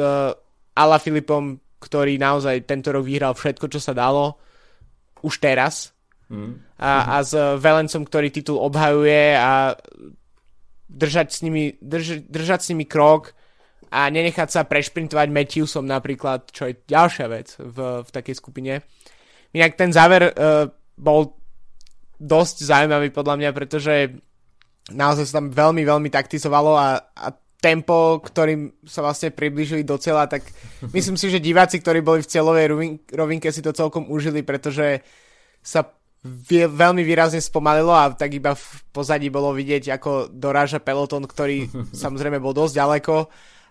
[0.73, 4.39] Ala Filipom, ktorý naozaj tento rok vyhral všetko, čo sa dalo,
[5.21, 5.91] už teraz.
[6.31, 6.57] Mm.
[6.79, 9.75] A, a s Velencom, ktorý titul obhajuje a
[10.87, 13.35] držať s nimi, drž, držať s nimi krok
[13.93, 18.81] a nenechať sa prešprintovať Matthewsom napríklad, čo je ďalšia vec v, v takej skupine.
[19.53, 20.65] Inak ten záver uh,
[20.97, 21.37] bol
[22.17, 24.17] dosť zaujímavý podľa mňa, pretože
[24.89, 27.27] naozaj sa tam veľmi, veľmi taktizovalo a, a
[27.61, 30.43] tempo, ktorým sa vlastne priblížili do cieľa, tak
[30.91, 32.65] myslím si, že diváci, ktorí boli v cieľovej
[33.13, 35.05] rovinke si to celkom užili, pretože
[35.63, 35.85] sa
[36.67, 38.65] veľmi výrazne spomalilo a tak iba v
[38.95, 41.69] pozadí bolo vidieť, ako doráža peloton, ktorý
[42.03, 43.15] samozrejme bol dosť ďaleko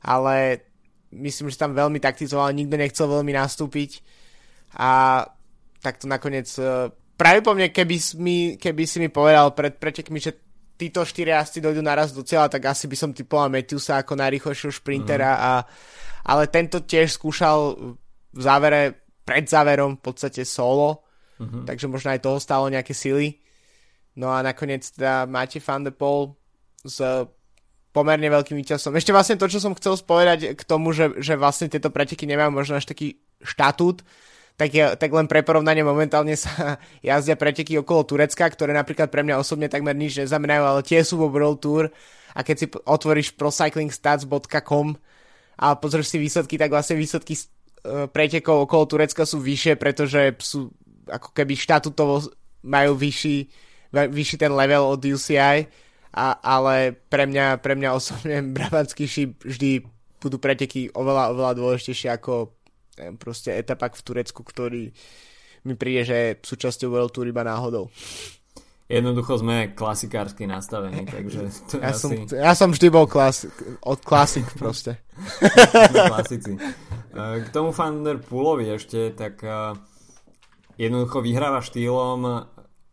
[0.03, 0.67] ale
[1.15, 4.03] myslím, že tam veľmi taktizoval, nikto nechcel veľmi nastúpiť
[4.77, 5.23] a
[5.83, 6.89] tak to nakoniec e,
[7.19, 10.39] práve po mne, keby, mi, keby si mi povedal pred pretekmi, že
[10.79, 14.73] títo štyri jazdci dojdú naraz do cieľa, tak asi by som typoval Matthewsa ako najrychlejšieho
[14.73, 15.39] šprintera, mm.
[15.39, 15.53] a,
[16.27, 17.59] ale tento tiež skúšal
[18.33, 21.07] v závere, pred záverom v podstate solo,
[21.39, 21.63] mm-hmm.
[21.69, 23.39] takže možno aj toho stalo nejaké sily.
[24.19, 26.35] No a nakoniec teda máte Van de Pol
[26.83, 26.99] s
[27.93, 28.97] pomerne veľkým víťazstvom.
[28.97, 32.51] Ešte vlastne to, čo som chcel spovedať k tomu, že, že vlastne tieto preteky nemajú
[32.51, 34.01] možno až taký štatút,
[34.57, 39.25] tak, je, tak len pre porovnanie momentálne sa jazdia preteky okolo Turecka, ktoré napríklad pre
[39.25, 41.85] mňa osobne takmer nič neznamenajú, ale tie sú vo World Tour
[42.33, 44.97] a keď si otvoríš procyclingstats.com
[45.61, 47.41] a pozrieš si výsledky, tak vlastne výsledky e,
[48.09, 50.73] pretekov okolo Turecka sú vyššie, pretože sú
[51.09, 52.25] ako keby štatutovo
[52.65, 53.37] majú vyšší,
[53.93, 55.69] vyšší ten level od UCI,
[56.13, 59.83] a, ale pre mňa, pre mňa osobne Brabantský šíp vždy
[60.23, 62.53] budú preteky oveľa, oveľa dôležitejšie ako
[63.01, 64.93] neviem, proste etapak v Turecku, ktorý
[65.65, 67.89] mi príde, že je súčasťou World Tour iba náhodou.
[68.93, 72.01] Jednoducho sme klasikársky nastavení, takže to ja, asi...
[72.03, 75.01] som, ja som vždy bol klasik, od klasik proste.
[76.13, 76.61] Klasici.
[77.13, 79.45] K tomu Van der Poolovi ešte, tak
[80.77, 82.25] jednoducho vyhráva štýlom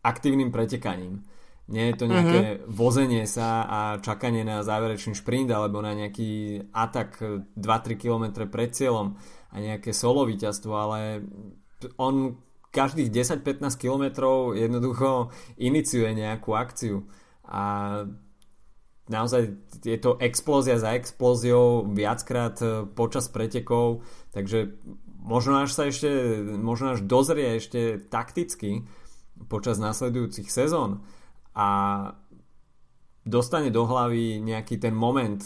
[0.00, 1.24] aktívnym pretekaním.
[1.70, 2.66] Nie je to nejaké mm-hmm.
[2.66, 7.22] vozenie sa a čakanie na záverečný šprint alebo na nejaký atak
[7.54, 9.14] 2-3 km pred cieľom
[9.50, 11.22] a nejaké solo víťazstvo, ale
[11.94, 12.42] on
[12.74, 15.30] každých 10-15 kilometrov jednoducho
[15.62, 17.06] iniciuje nejakú akciu
[17.46, 17.62] a
[19.10, 24.78] naozaj je to explózia za explóziou viackrát e, počas pretekov, takže
[25.18, 26.10] možno až sa ešte,
[26.58, 28.86] možno až dozrie ešte takticky
[29.50, 31.02] počas následujúcich sezón
[31.54, 31.68] a
[33.26, 35.40] dostane do hlavy nejaký ten moment,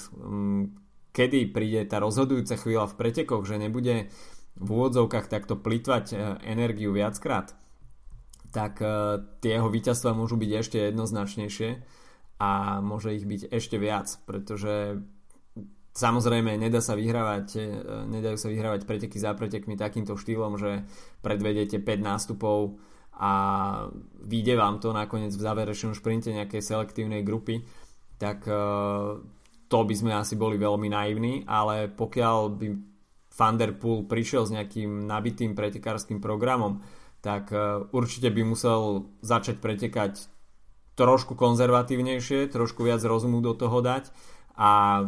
[1.15, 4.11] kedy príde tá rozhodujúca chvíľa v pretekoch, že nebude
[4.55, 7.55] v úvodzovkách takto plitvať e, energiu viackrát,
[8.55, 11.71] tak e, tie jeho víťazstva môžu byť ešte jednoznačnejšie
[12.39, 15.03] a môže ich byť ešte viac, pretože
[15.95, 17.63] samozrejme nedá sa vyhrávať, e,
[18.15, 20.87] nedajú sa vyhrávať preteky za pretekmi takýmto štýlom, že
[21.23, 22.79] predvedete 5 nástupov
[23.15, 23.33] a
[24.25, 27.63] vyjde vám to nakoniec v záverečnom šprinte nejakej selektívnej grupy,
[28.19, 28.43] tak
[29.69, 32.67] to by sme asi boli veľmi naivní, ale pokiaľ by
[33.35, 33.59] Van
[34.07, 36.79] prišiel s nejakým nabitým pretekárským programom,
[37.19, 40.31] tak e, určite by musel začať pretekať
[40.95, 44.15] trošku konzervatívnejšie, trošku viac rozumu do toho dať
[44.55, 45.03] a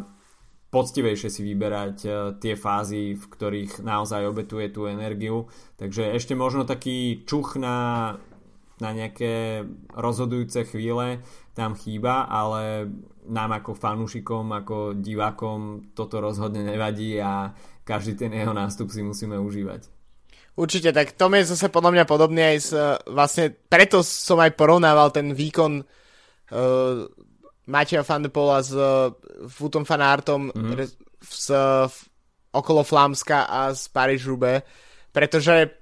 [0.76, 5.48] poctivejšie si vyberať e, tie fázy, v ktorých naozaj obetuje tú energiu.
[5.80, 8.12] Takže ešte možno taký čuch na,
[8.76, 9.64] na nejaké
[9.96, 11.24] rozhodujúce chvíle
[11.56, 12.92] tam chýba, ale
[13.24, 17.56] nám ako fanúšikom, ako divákom toto rozhodne nevadí a
[17.88, 19.88] každý ten jeho nástup si musíme užívať.
[20.56, 22.72] Určite, tak to je zase podľa mňa podobný aj s,
[23.08, 27.04] vlastne preto som aj porovnával ten výkon uh,
[27.66, 28.70] Mateja van de Pola s
[29.50, 30.86] Futom Fanartom mm-hmm.
[31.22, 31.90] s, uh,
[32.54, 34.62] okolo Flámska a z paríž roubaix
[35.16, 35.72] pretože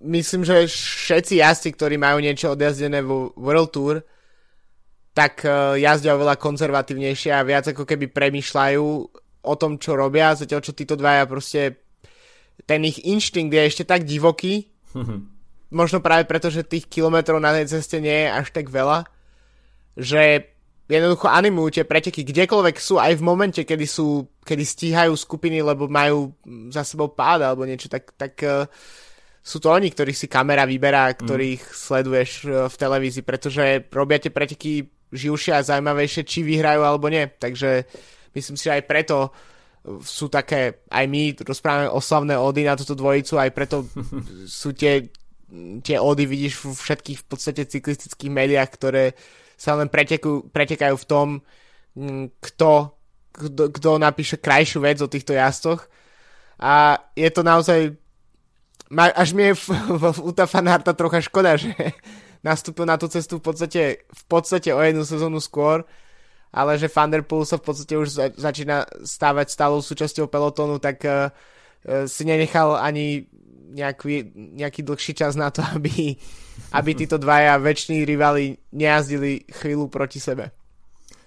[0.00, 4.00] myslím, že všetci jazdci, ktorí majú niečo odjazdené vo World Tour,
[5.12, 8.84] tak uh, jazdia oveľa konzervatívnejšie a viac ako keby premýšľajú
[9.46, 11.84] o tom, čo robia, zatiaľ čo títo dvaja proste
[12.64, 14.72] ten ich inštinkt je ešte tak divoký,
[15.68, 19.04] možno práve preto, že tých kilometrov na tej ceste nie je až tak veľa,
[20.00, 20.55] že
[20.86, 25.90] jednoducho animujú tie preteky kdekoľvek sú, aj v momente, kedy sú, kedy stíhajú skupiny, lebo
[25.90, 26.30] majú
[26.70, 28.70] za sebou pád alebo niečo, tak, tak uh,
[29.42, 31.74] sú to oni, ktorých si kamera vyberá, ktorých mm.
[31.74, 37.26] sleduješ uh, v televízii, pretože robia tie preteky živšie a zaujímavejšie, či vyhrajú alebo nie.
[37.26, 37.86] Takže
[38.34, 39.34] myslím si, že aj preto
[40.02, 43.86] sú také, aj my rozprávame oslavné ódy na túto dvojicu, aj preto
[44.62, 45.10] sú tie,
[45.82, 49.14] tie ódy vidíš v všetkých v podstate cyklistických médiách, ktoré
[49.56, 51.28] sa len preteku, pretekajú v tom,
[52.40, 52.70] kto,
[53.32, 55.88] kto, kto napíše krajšiu vec o týchto jazdoch.
[56.60, 57.96] A je to naozaj
[58.94, 59.66] až mi je v,
[59.98, 61.74] v, Uta Fanarta trocha škoda, že
[62.46, 65.82] nastúpil na tú cestu v podstate, v podstate o jednu sezónu skôr,
[66.54, 70.78] ale že Van Der Poel sa v podstate už za, začína stávať stálou súčasťou pelotónu,
[70.78, 71.34] tak uh,
[72.06, 73.26] si nenechal ani
[73.74, 76.14] nejaký, nejaký dlhší čas na to, aby,
[76.72, 80.52] aby títo dvaja väčší rivali nejazdili chvíľu proti sebe.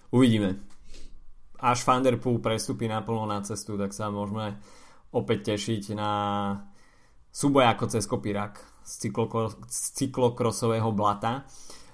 [0.10, 0.58] Uvidíme.
[1.60, 4.56] Až Van Der Poel prestúpi naplno na cestu, tak sa môžeme
[5.12, 6.12] opäť tešiť na
[7.30, 11.46] súboj ako cez kopírak z, cyklokro, z cyklokrosového blata.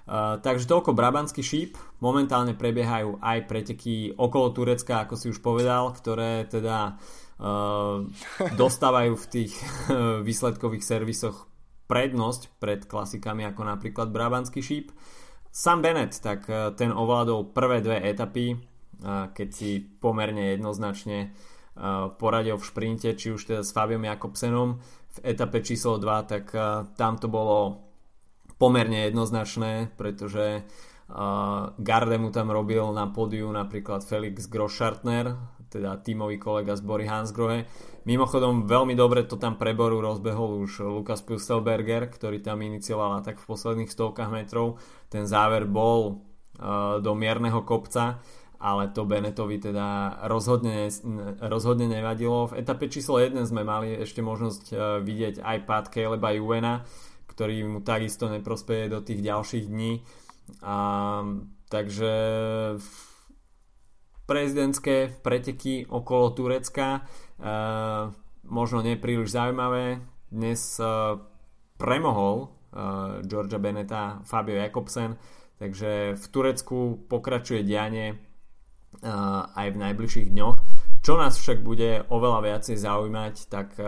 [0.06, 1.82] Uh, takže toľko Brabantský šíp.
[1.98, 6.94] Momentálne prebiehajú aj preteky okolo Turecka, ako si už povedal, ktoré teda
[7.42, 8.06] uh,
[8.54, 9.54] dostávajú v tých
[9.90, 11.50] uh, výsledkových servisoch
[11.86, 14.90] prednosť pred klasikami ako napríklad Brabantský šíp.
[15.56, 18.60] Sam Bennett, tak ten ovládol prvé dve etapy,
[19.06, 21.32] keď si pomerne jednoznačne
[22.20, 24.80] poradil v šprinte, či už teda s Fabiom Jakobsenom
[25.16, 26.52] v etape číslo 2, tak
[27.00, 27.88] tam to bolo
[28.56, 30.68] pomerne jednoznačné, pretože
[31.80, 35.36] Garde mu tam robil na pódiu napríklad Felix Groschartner,
[35.72, 37.68] teda tímový kolega z Bory Hansgrohe.
[38.06, 43.50] Mimochodom veľmi dobre to tam preboru rozbehol už Lukas Pustelberger, ktorý tam inicioval tak v
[43.50, 44.78] posledných stovkách metrov.
[45.10, 46.22] Ten záver bol
[46.62, 48.22] uh, do mierneho kopca,
[48.62, 50.86] ale to Benetovi teda rozhodne,
[51.42, 52.54] rozhodne nevadilo.
[52.54, 56.86] V etape číslo 1 sme mali ešte možnosť uh, vidieť aj pád Caleba Juvena,
[57.26, 60.06] ktorý mu takisto neprospeje do tých ďalších dní
[60.62, 60.78] a,
[61.70, 62.14] takže
[64.26, 67.02] prezidentské preteky okolo Turecka e,
[68.50, 70.02] možno nepríliš zaujímavé.
[70.34, 70.86] Dnes e,
[71.78, 72.48] premohol e,
[73.30, 75.18] Georgia Beneta Fabio Jakobsen,
[75.62, 78.16] takže v Turecku pokračuje dianie e,
[79.56, 80.56] aj v najbližších dňoch.
[81.06, 83.86] Čo nás však bude oveľa viacej zaujímať, tak e,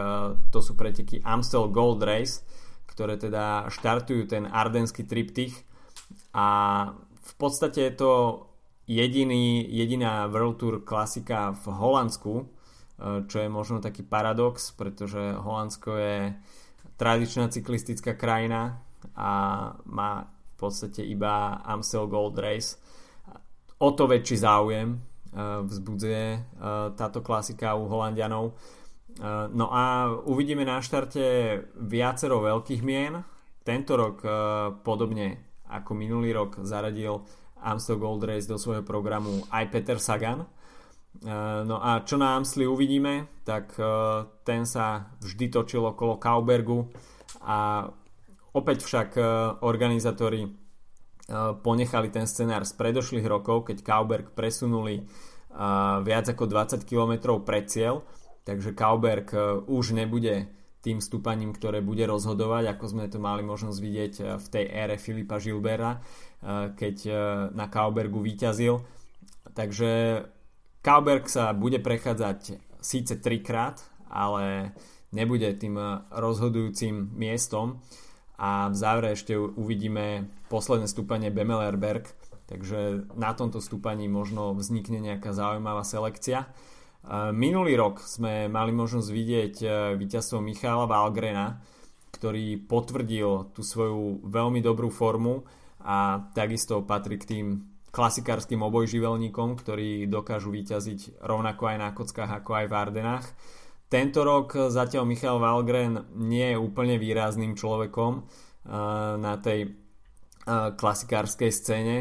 [0.54, 2.46] to sú preteky Amstel Gold Race,
[2.86, 5.66] ktoré teda štartujú ten ardenský triptych
[6.34, 6.48] a
[7.28, 8.12] v podstate je to
[8.88, 12.46] jediný, jediná World Tour klasika v Holandsku, e,
[13.28, 16.18] čo je možno taký paradox, pretože Holandsko je
[16.96, 18.82] tradičná cyklistická krajina
[19.14, 19.32] a
[19.86, 22.80] má v podstate iba Amstel Gold Race.
[23.78, 25.00] O to väčší záujem e,
[25.68, 26.40] vzbudzuje e,
[26.96, 28.56] táto klasika u Holandianov.
[29.50, 31.26] No a uvidíme na štarte
[31.74, 33.18] viacero veľkých mien.
[33.66, 34.22] Tento rok
[34.86, 37.26] podobne ako minulý rok zaradil
[37.62, 40.44] Amstel Gold Race do svojho programu aj Peter Sagan.
[40.44, 40.48] E,
[41.66, 43.84] no a čo na Amstli uvidíme, tak e,
[44.46, 46.90] ten sa vždy točil okolo Kaubergu
[47.44, 47.90] a
[48.54, 49.22] opäť však e,
[49.66, 50.68] organizátori
[51.60, 55.04] ponechali ten scenár z predošlých rokov, keď Kauberg presunuli
[56.00, 58.08] viac ako 20 km pred cieľ,
[58.48, 59.36] takže Kauberg
[59.68, 60.48] už nebude
[60.88, 64.96] tým stúpaním, ktoré bude rozhodovať, ako sme to mali možnosť vidieť eh, v tej ére
[64.96, 66.02] Filipa Žilbera, eh,
[66.78, 66.96] keď
[67.52, 68.84] na Kaubergu vyťazil.
[69.58, 70.24] Takže
[70.86, 74.72] Kauberg sa bude prechádzať síce trikrát, ale
[75.12, 75.76] nebude tým
[76.14, 77.82] rozhodujúcim miestom
[78.38, 82.06] a v závere ešte uvidíme posledné stúpanie Bemelerberg,
[82.46, 86.48] takže na tomto stúpaní možno vznikne nejaká zaujímavá selekcia.
[87.34, 89.56] Minulý rok sme mali možnosť vidieť
[89.96, 91.60] víťazstvo Michála Valgrena,
[92.14, 95.44] ktorý potvrdil tú svoju veľmi dobrú formu
[95.88, 97.48] a takisto patrí k tým
[97.96, 103.26] klasikárskym obojživelníkom, ktorí dokážu vyťaziť rovnako aj na kockách ako aj v Ardenách.
[103.88, 108.22] Tento rok zatiaľ Michal Valgren nie je úplne výrazným človekom e,
[109.16, 109.70] na tej e,
[110.76, 111.98] klasikárskej scéne,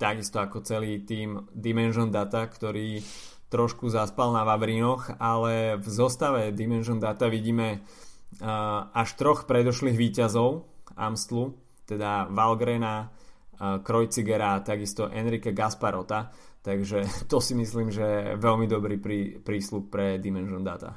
[0.00, 3.04] takisto ako celý tým Dimension Data, ktorý
[3.52, 10.70] trošku zaspal na Vavrinoch, ale v zostave Dimension Data vidíme uh, až troch predošlých výťazov
[10.94, 11.58] Amstlu,
[11.90, 16.30] teda Valgrena, uh, Krojcigera a takisto Enrique Gasparota,
[16.62, 20.94] takže to si myslím, že je veľmi dobrý prí, prísľub pre Dimension Data.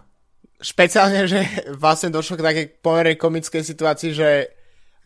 [0.61, 1.43] Špeciálne, že
[1.75, 4.29] vlastne došlo k takej pomerne komickej situácii, že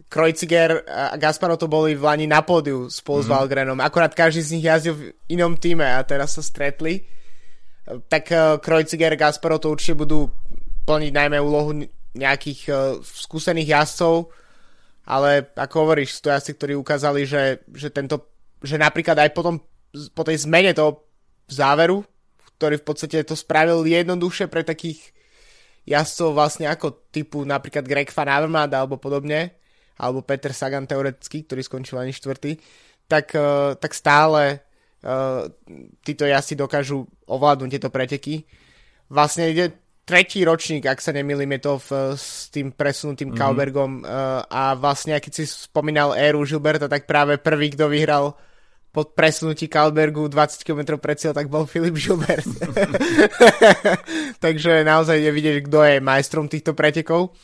[0.06, 3.26] Krojciger a Gasparo to boli v Lani na pódiu spolu mm-hmm.
[3.26, 3.34] s mhm.
[3.34, 3.80] Valgrenom.
[3.82, 7.18] Akorát každý z nich jazdil v inom týme a teraz sa stretli
[8.08, 10.28] tak uh, Kreuziger a Gasparov to určite budú
[10.84, 14.28] plniť najmä úlohu nejakých uh, skúsených jazdcov,
[15.08, 18.28] ale ako hovoríš, sú to jazdci, ktorí ukázali, že, že, tento,
[18.60, 19.64] že napríklad aj potom,
[20.12, 21.08] po tej zmene toho
[21.48, 22.04] záveru,
[22.60, 25.16] ktorý v podstate to spravil jednoduchšie pre takých
[25.88, 29.56] jazdcov vlastne ako typu napríklad Greg Van Avermaet alebo podobne,
[29.96, 32.60] alebo Peter Sagan teoreticky, ktorý skončil ani štvrtý,
[33.08, 34.60] tak, uh, tak stále
[35.08, 35.48] uh,
[36.04, 38.44] títo jazdci dokážu ovládnuť tieto preteky.
[39.08, 43.44] Vlastne ide tretí ročník, ak sa nemýlim, je to v, s tým presunutým mm-hmm.
[43.44, 48.32] Kaubergom uh, a vlastne, keď si spomínal éru Gilberta, tak práve prvý, kto vyhral
[48.96, 52.48] pod presunutí Kalbergu 20 km pred cieľ, tak bol Filip Gilbert.
[54.44, 57.36] Takže naozaj je vidieť, kto je majstrom týchto pretekov.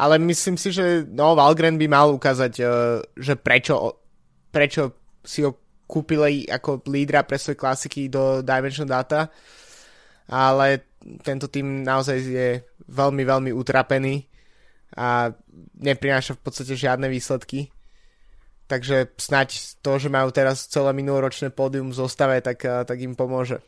[0.00, 4.02] Ale myslím si, že no, Valgren by mal ukázať, uh, že prečo,
[4.48, 5.52] prečo si ho
[5.86, 9.30] kúpili ako lídra pre svoje klasiky do Dimension Data,
[10.26, 10.86] ale
[11.22, 12.48] tento tým naozaj je
[12.90, 14.26] veľmi, veľmi utrapený
[14.94, 15.30] a
[15.78, 17.70] neprináša v podstate žiadne výsledky.
[18.66, 23.62] Takže snať to, že majú teraz celé minuloročné pódium v zostave, tak, tak im pomôže.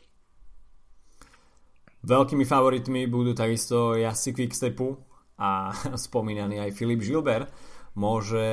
[2.03, 4.95] Veľkými favoritmi budú takisto jazdci Quickstepu
[5.39, 5.71] a
[6.07, 7.47] spomínaný aj Filip Žilber.
[7.95, 8.43] Môže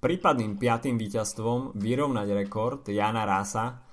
[0.00, 3.84] prípadným piatým víťazstvom vyrovnať rekord Jana Rasa,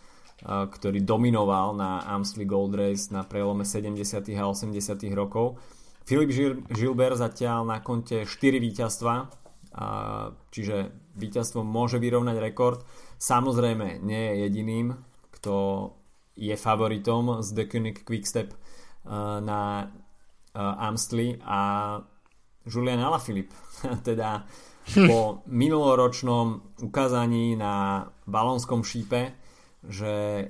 [0.45, 3.97] ktorý dominoval na Amstel Gold Race na prelome 70.
[4.37, 4.73] a 80.
[5.17, 5.57] rokov.
[6.07, 6.31] Filip
[6.71, 9.27] Gilbert zatiaľ na konte 4 víťazstva,
[10.53, 12.79] čiže víťazstvo môže vyrovnať rekord.
[13.17, 14.87] Samozrejme nie je jediným,
[15.35, 15.53] kto
[16.37, 18.53] je favoritom z The Koenig Quickstep
[19.41, 19.89] na
[20.55, 21.59] Amstli a
[22.63, 23.55] Julian Alaphilippe.
[24.07, 24.45] teda
[25.07, 29.46] po minuloročnom ukázaní na balónskom šípe
[29.85, 30.47] že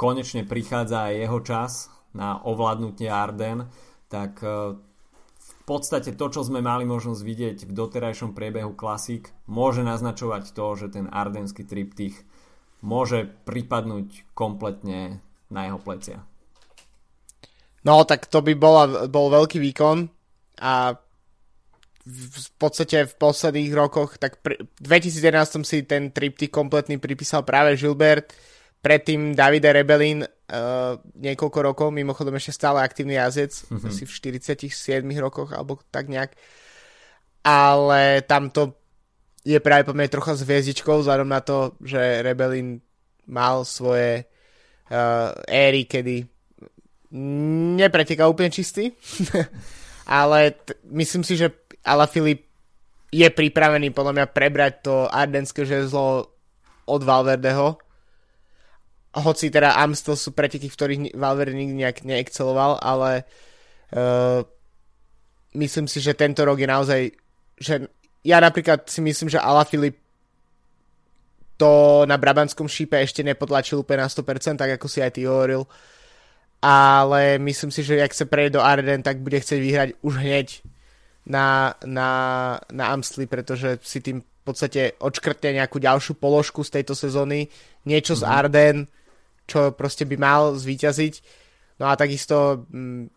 [0.00, 1.72] konečne prichádza aj jeho čas
[2.16, 3.68] na ovládnutie Arden,
[4.10, 4.74] tak e,
[5.38, 10.66] v podstate to, čo sme mali možnosť vidieť v doterajšom priebehu klasík, môže naznačovať to,
[10.74, 12.26] že ten ardenský triptych
[12.80, 15.20] môže pripadnúť kompletne
[15.52, 16.24] na jeho plecia.
[17.84, 20.08] No, tak to by bola, bol veľký výkon
[20.60, 20.96] a
[22.04, 28.32] v podstate v posledných rokoch, tak v 2011 si ten triptych kompletný pripísal práve Gilbert,
[28.80, 33.88] predtým Davide Rebelin uh, niekoľko rokov, mimochodom ešte stále aktívny jazdec, mm-hmm.
[33.88, 34.12] asi v
[34.72, 36.32] 47 rokoch alebo tak nejak.
[37.44, 38.76] Ale tam to
[39.44, 42.80] je práve po mne trocha s hviezdičkou vzhľadom na to, že Rebelin
[43.28, 44.28] mal svoje
[44.92, 46.24] uh, éry, kedy
[47.76, 48.92] nepreteká úplne čistý.
[50.06, 51.52] ale t- myslím si, že
[51.84, 52.48] Ala Filip
[53.10, 56.30] je pripravený podľa mňa prebrať to ardenské žezlo
[56.86, 57.89] od Valverdeho
[59.10, 63.26] hoci teda Amstel sú preteky, v ktorých Valverde nikdy nejak neexceloval, ale
[63.94, 64.46] uh,
[65.58, 67.00] myslím si, že tento rok je naozaj,
[67.58, 67.74] že
[68.22, 69.98] ja napríklad si myslím, že Alaphilippe
[71.60, 75.68] to na Brabanskom šípe ešte nepotlačil úplne na 100%, tak ako si aj ty hovoril.
[76.64, 80.64] Ale myslím si, že ak sa prejde do Arden, tak bude chcieť vyhrať už hneď
[81.28, 82.10] na, na,
[82.72, 87.52] na Amstli, pretože si tým v podstate odškrtne nejakú ďalšiu položku z tejto sezóny.
[87.84, 88.24] Niečo mm-hmm.
[88.24, 88.32] z mhm.
[88.40, 88.76] Arden,
[89.50, 91.14] čo proste by mal zvíťaziť.
[91.82, 93.10] No a takisto mm,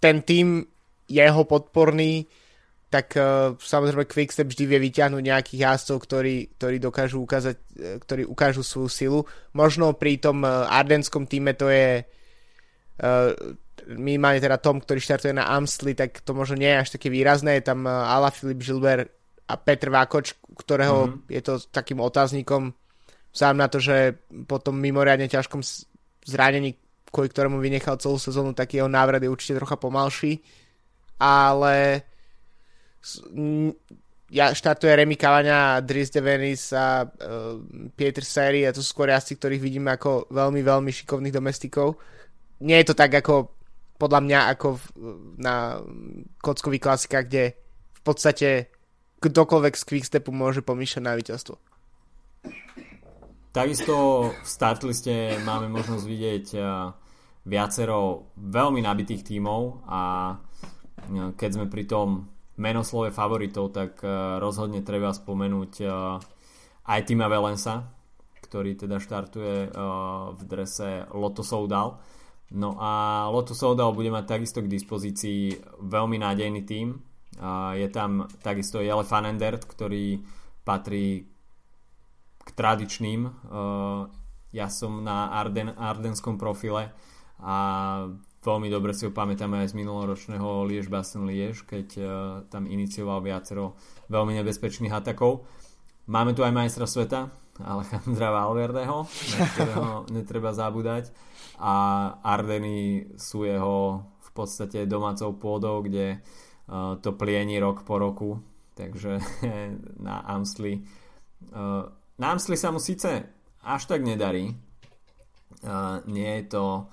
[0.00, 0.64] ten tým
[1.04, 2.24] jeho podporný,
[2.88, 8.22] tak uh, samozrejme Quickstep vždy vie vyťahnuť nejakých jazdcov, ktorí, ktorí dokážu ukázať, e, ktorí
[8.24, 9.20] ukážu svoju silu.
[9.52, 13.28] Možno pri tom uh, ardenskom týme to je uh,
[13.92, 17.60] minimálne teda Tom, ktorý štartuje na Amstli, tak to možno nie je až také výrazné.
[17.60, 19.12] Je tam uh, Ala Filip Gilbert
[19.48, 21.28] a Petr Vákoč, ktorého mm-hmm.
[21.28, 22.72] je to takým otáznikom
[23.32, 24.16] Sám na to, že
[24.48, 25.60] po tom mimoriadne ťažkom
[26.24, 26.74] zranení,
[27.08, 30.40] kvôli ktorému vynechal celú sezónu, tak jeho návrat je určite trocha pomalší.
[31.18, 32.04] Ale
[34.28, 37.56] ja štartuje Remy Cavania, Dries de Venis a uh,
[37.96, 41.96] Pieter Seri a to sú skôr jazdci, ktorých vidíme ako veľmi, veľmi šikovných domestikov.
[42.60, 43.56] Nie je to tak ako
[43.98, 44.82] podľa mňa ako v,
[45.42, 45.80] na
[46.38, 47.44] kockových klasikách, kde
[47.98, 48.48] v podstate
[49.18, 51.56] kdokoľvek z Quickstepu môže pomýšľať na víťazstvo.
[53.58, 56.62] Takisto v startliste máme možnosť vidieť eh,
[57.42, 64.86] viacero veľmi nabitých tímov a eh, keď sme pri tom menoslove favoritov, tak eh, rozhodne
[64.86, 65.72] treba spomenúť
[66.86, 67.82] aj Tima Valensa,
[68.46, 69.74] ktorý teda štartuje
[70.32, 71.98] v drese Lotto Soudal.
[72.54, 77.02] No a Lotto Soudal bude mať takisto k dispozícii veľmi nádejný tím.
[77.74, 80.24] Je tam takisto Jele Fanendert, ktorý
[80.64, 81.28] patrí
[82.48, 83.20] k tradičným.
[83.28, 84.02] Eh,
[84.56, 86.96] ja som na Arden, Ardenskom profile
[87.36, 87.56] a
[88.40, 92.08] veľmi dobre si ho pamätáme aj z minuloročného Liež Basten Liež, keď uh,
[92.48, 93.76] tam inicioval viacero
[94.08, 95.44] veľmi nebezpečných atakov.
[96.08, 97.28] Máme tu aj majstra sveta,
[97.60, 99.86] Alejandra Valverdeho, na ktorého
[100.16, 101.12] netreba zabúdať
[101.60, 101.74] a
[102.24, 108.40] Ardeny sú jeho v podstate domácou pôdou, kde uh, to plieni rok po roku,
[108.72, 109.20] takže
[110.08, 110.88] na Amsli
[112.18, 113.30] Námsli sa mu síce
[113.62, 114.58] až tak nedarí.
[115.62, 116.86] Uh, nie je to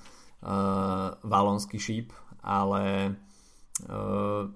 [0.46, 2.14] uh, valonský šíp,
[2.46, 3.14] ale
[3.90, 4.50] uh,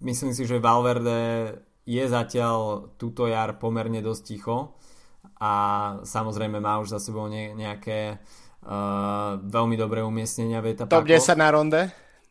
[0.00, 4.56] myslím si, že Valverde je zatiaľ túto jar pomerne dosť ticho
[5.40, 5.52] a
[6.04, 8.20] samozrejme má už za sebou ne, nejaké
[8.64, 11.04] uh, veľmi dobré umiestnenia v etapách.
[11.04, 11.80] Top 10 na ronde?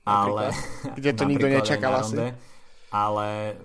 [0.05, 0.53] Ale,
[0.97, 2.33] kde to nikto nečakal asi.
[2.89, 3.57] Ale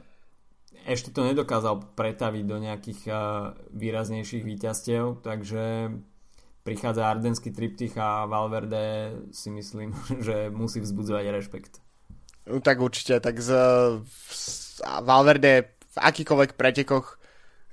[0.84, 3.16] ešte to nedokázal pretaviť do nejakých uh,
[3.72, 5.92] výraznejších víťazstiev, takže
[6.64, 11.72] prichádza ardenský triptych a Valverde si myslím, že musí vzbudzovať rešpekt.
[12.44, 13.50] No, tak určite, tak z,
[14.28, 14.44] z
[14.84, 17.16] Valverde v akýkoľvek pretekoch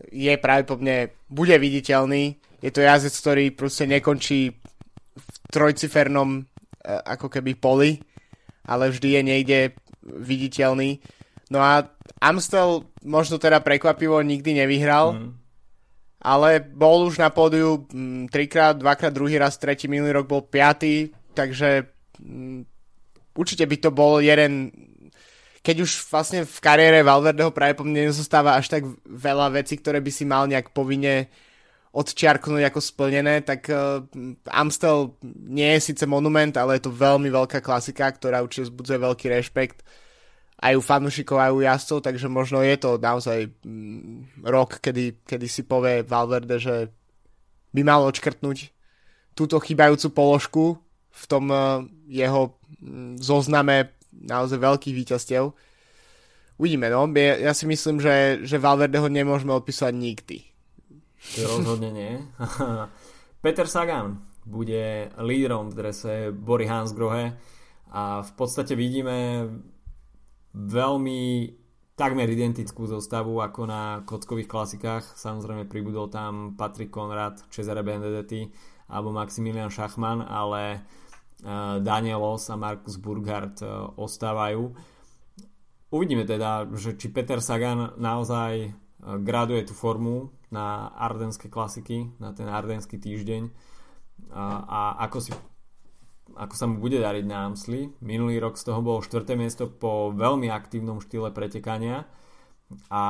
[0.07, 2.39] je práve po mne, bude viditeľný.
[2.64, 4.55] Je to jazdec, ktorý proste nekončí
[5.18, 6.45] v trojcifernom
[6.86, 8.01] ako keby poli,
[8.66, 9.59] ale vždy je niekde
[10.01, 11.01] viditeľný
[11.51, 11.84] No a
[12.20, 15.32] Amstel možno teda prekvapivo nikdy nevyhral, mm.
[16.22, 21.14] ale bol už na pódiu m, trikrát, dvakrát druhý raz, tretí minulý rok bol piatý,
[21.38, 21.88] takže
[22.20, 22.68] m,
[23.38, 24.74] určite by to bol jeden
[25.62, 30.01] keď už vlastne v kariére Valverdeho práve po mne nezostáva až tak veľa vecí, ktoré
[30.01, 31.30] by si mal nejak povinne
[31.93, 34.01] odčiarknúť ako splnené, tak uh,
[34.49, 39.28] Amstel nie je síce monument, ale je to veľmi veľká klasika, ktorá určite zbudzuje veľký
[39.30, 39.86] rešpekt
[40.62, 45.47] aj u fanúšikov, aj u jazdcov, takže možno je to naozaj mm, rok, kedy, kedy
[45.49, 46.93] si povie Valverde, že
[47.74, 48.70] by mal odškrtnúť
[49.34, 50.64] túto chýbajúcu položku
[51.12, 55.49] v tom uh, jeho mm, zozname naozaj veľkých víťazstiev.
[56.62, 57.09] Uvidíme, no.
[57.18, 60.45] Ja, si myslím, že, že Valverdeho nemôžeme odpísať nikdy.
[61.41, 62.14] Rozhodne nie.
[63.43, 67.34] Peter Sagan bude lídrom v drese Bory Hansgrohe
[67.89, 69.49] a v podstate vidíme
[70.55, 71.21] veľmi
[71.95, 75.03] takmer identickú zostavu ako na kockových klasikách.
[75.15, 78.49] Samozrejme pribudol tam Patrick Conrad, Cesare Benedetti
[78.91, 80.83] alebo Maximilian Schachmann, ale
[81.41, 84.77] Eh, Danielos a Markus Burghardt eh, ostávajú.
[85.89, 88.71] Uvidíme teda, že či Peter Sagan naozaj eh,
[89.25, 93.49] graduje tú formu na ardenské klasiky, na ten ardenský týždeň
[94.35, 94.79] a, a
[95.09, 95.31] ako, si,
[96.36, 97.91] ako sa mu bude dariť na Amsli.
[98.03, 99.23] Minulý rok z toho bolo 4.
[99.36, 102.07] miesto po veľmi aktívnom štýle pretekania
[102.88, 103.03] a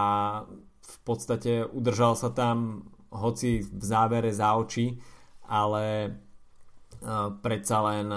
[0.81, 4.97] v podstate udržal sa tam hoci v závere za oči,
[5.45, 6.15] ale
[7.43, 8.07] predsa len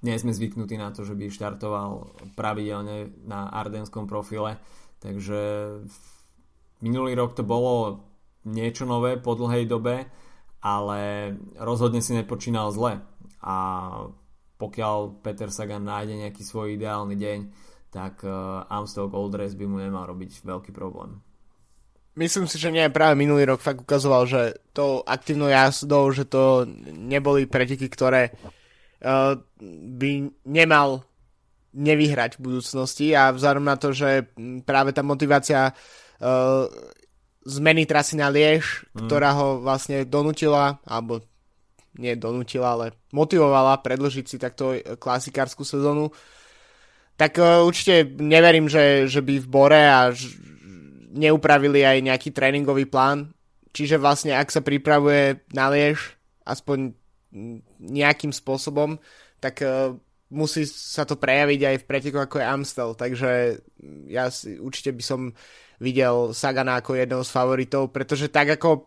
[0.00, 4.56] nie sme zvyknutí na to, že by štartoval pravidelne na ardenskom profile,
[5.00, 5.40] takže
[6.80, 8.04] minulý rok to bolo
[8.48, 10.08] niečo nové po dlhej dobe,
[10.60, 13.00] ale rozhodne si nepočínal zle.
[13.40, 13.56] A
[14.60, 17.38] pokiaľ Peter Sagan nájde nejaký svoj ideálny deň,
[17.90, 18.22] tak
[18.70, 21.18] Amstel Gold Race by mu nemal robiť veľký problém.
[22.18, 26.66] Myslím si, že nie, práve minulý rok fakt ukazoval, že to aktívnou jazdou, že to
[26.90, 29.38] neboli preteky, ktoré uh,
[29.96, 31.06] by nemal
[31.70, 33.14] nevyhrať v budúcnosti.
[33.14, 34.26] A vzhľadom na to, že
[34.66, 36.66] práve tá motivácia uh,
[37.44, 39.08] zmeny trasy na Liež, mm.
[39.08, 41.24] ktorá ho vlastne donutila, alebo
[41.96, 46.14] nie donutila, ale motivovala predložiť si takto klasikárskú sezónu,
[47.18, 50.14] tak uh, určite neverím, že, že by v Bore a
[51.10, 53.34] neupravili aj nejaký tréningový plán,
[53.74, 56.14] čiže vlastne ak sa pripravuje na liež
[56.46, 56.94] aspoň
[57.82, 58.96] nejakým spôsobom,
[59.42, 59.92] tak uh,
[60.30, 63.30] musí sa to prejaviť aj v preteku ako je Amstel, takže
[64.06, 65.20] ja si, určite by som
[65.80, 68.86] videl Sagana ako jedného z favoritov, pretože tak ako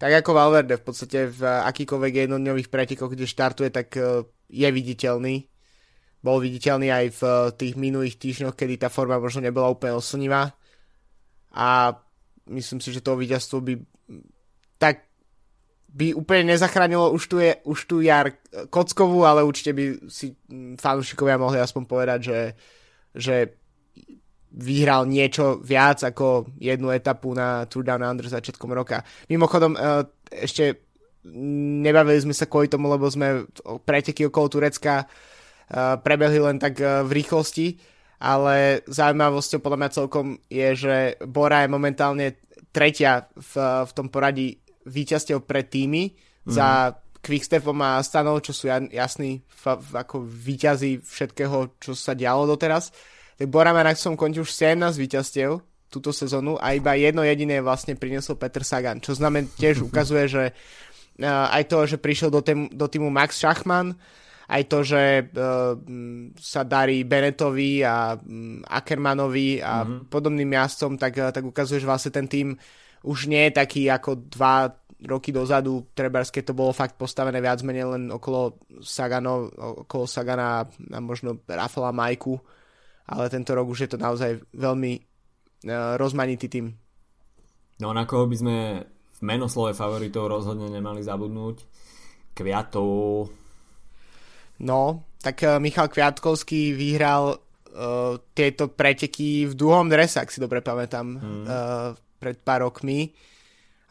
[0.00, 5.46] tak ako Valverde v podstate v akýkoľvek jednodňových pretekoch, kde štartuje, tak uh, je viditeľný.
[6.18, 10.50] Bol viditeľný aj v uh, tých minulých týždňoch, kedy tá forma možno nebola úplne oslnivá
[11.54, 11.94] a
[12.50, 13.78] myslím si, že to víťazstvo by
[14.82, 15.06] tak
[15.92, 18.32] by úplne nezachránilo už tu, je, už tu jar
[18.72, 20.34] kockovú, ale určite by si
[20.80, 22.40] fanúšikovia mohli aspoň povedať, že,
[23.12, 23.36] že
[24.52, 29.00] vyhral niečo viac ako jednu etapu na Tour Down Under začiatkom roka.
[29.32, 29.78] Mimochodom, e,
[30.28, 30.88] ešte
[31.82, 33.48] nebavili sme sa kvôli tomu, lebo sme
[33.86, 35.06] preteky okolo Turecka e,
[36.00, 37.92] prebehli len tak e, v rýchlosti
[38.22, 40.96] ale zaujímavosťou podľa mňa celkom je, že
[41.26, 42.26] Bora je momentálne
[42.70, 46.14] tretia v, v tom poradí víťazstiev pre týmy
[46.46, 46.54] mm.
[46.54, 49.42] za Quickstepom a Stanov, čo sú jasní
[49.94, 52.94] ako víťazí všetkého, čo sa dialo doteraz.
[53.42, 55.58] Tak Bora má na svojom konti už 17 víťazstiev
[55.90, 60.44] túto sezónu a iba jedno jediné vlastne priniesol Peter Sagan, čo znamená tiež ukazuje, že
[60.54, 63.98] uh, aj to, že prišiel do, tém, do týmu Max Schachmann,
[64.46, 65.74] aj to, že uh,
[66.38, 70.06] sa darí Benetovi a um, Ackermanovi a mm-hmm.
[70.06, 72.54] podobným jazdcom, tak, uh, tak ukazuje, že vlastne ten tým
[73.02, 74.70] už nie je taký ako dva
[75.02, 78.54] roky dozadu, treba keď to bolo fakt postavené viac menej len okolo
[78.86, 79.50] Sagano,
[79.82, 82.38] okolo Sagana a možno Rafala Majku,
[83.08, 86.66] ale tento rok už je to naozaj veľmi uh, rozmanitý tým.
[87.82, 91.56] No na koho by sme v menoslove favoritov rozhodne nemali zabudnúť?
[92.32, 93.28] Kviatov,
[94.62, 100.62] No, tak uh, Michal Kviatkovský vyhral uh, tieto preteky v dlhom drese, ak si dobre
[100.62, 101.44] pamätám, mm.
[101.46, 103.10] uh, pred pár rokmi.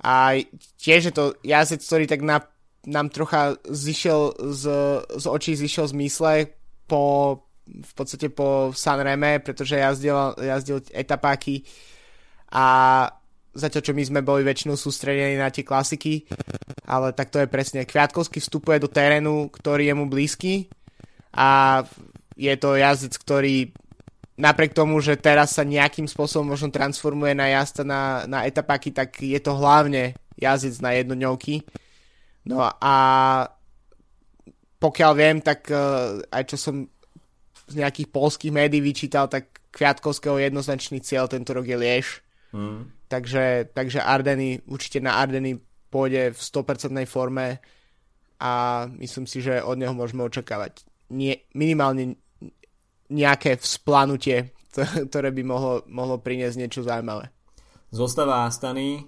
[0.01, 0.39] A
[0.79, 2.39] tiež je to jazdec, ktorý tak na,
[2.87, 4.63] nám trocha zišiel z,
[5.03, 6.33] z očí, zišiel z mysle
[6.87, 7.37] po,
[7.67, 11.63] v podstate po Sanreme, pretože jazdil, jazdil etapáky
[12.51, 12.65] a
[13.51, 16.27] zatiaľ čo my sme boli väčšinou sústredení na tie klasiky,
[16.87, 17.87] ale tak to je presne.
[17.87, 20.71] Kviatkovský vstupuje do terénu, ktorý je mu blízky
[21.35, 21.81] a
[22.35, 23.55] je to jazdec, ktorý
[24.39, 29.19] napriek tomu, že teraz sa nejakým spôsobom možno transformuje na jazda na, na etapáky, tak
[29.21, 31.61] je to hlavne jazdec na jednodňovky.
[32.49, 32.95] No a
[34.81, 36.89] pokiaľ viem, tak uh, aj čo som
[37.71, 42.19] z nejakých polských médií vyčítal, tak Kviatkovského jednoznačný cieľ tento rok je Liež.
[42.51, 42.91] Mm.
[43.07, 45.55] Takže, takže Ardeny, určite na Ardeny
[45.87, 47.63] pôjde v 100% forme
[48.39, 52.15] a myslím si, že od neho môžeme očakávať nie, minimálne
[53.11, 54.55] nejaké vzplanutie,
[55.11, 57.29] ktoré by mohlo, mohlo priniesť niečo zaujímavé.
[57.91, 59.03] Zostáva Astany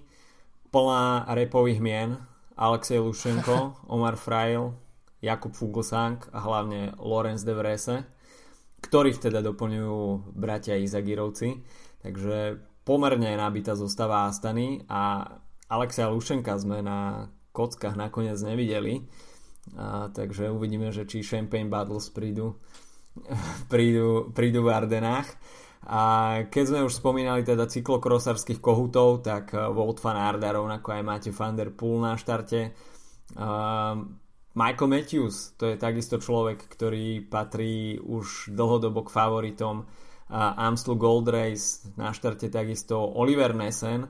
[0.68, 2.20] plná repových mien
[2.54, 4.76] Alexej Lušenko, Omar Frail,
[5.24, 8.04] Jakub Fuglsang a hlavne Lorenz de Vrese,
[8.84, 11.64] ktorí teda doplňujú bratia Izagirovci.
[12.04, 15.24] Takže pomerne nabitá zostáva Astany a
[15.72, 19.08] Alexeja Lušenka sme na kockách nakoniec nevideli.
[19.72, 22.60] A, takže uvidíme, že či Champagne Battles prídu,
[23.72, 25.32] prídu, prídu v Ardenách.
[25.84, 26.02] A
[26.48, 31.52] keď sme už spomínali teda cyklokrosárskych kohutov, tak Wout van Arda, rovnako aj máte Van
[31.52, 32.72] der Poel na štarte.
[34.54, 39.86] Michael Matthews, to je takisto človek, ktorý patrí už dlhodobo k favoritom.
[40.30, 44.08] Amstel Gold Race, na štarte takisto Oliver Nessen,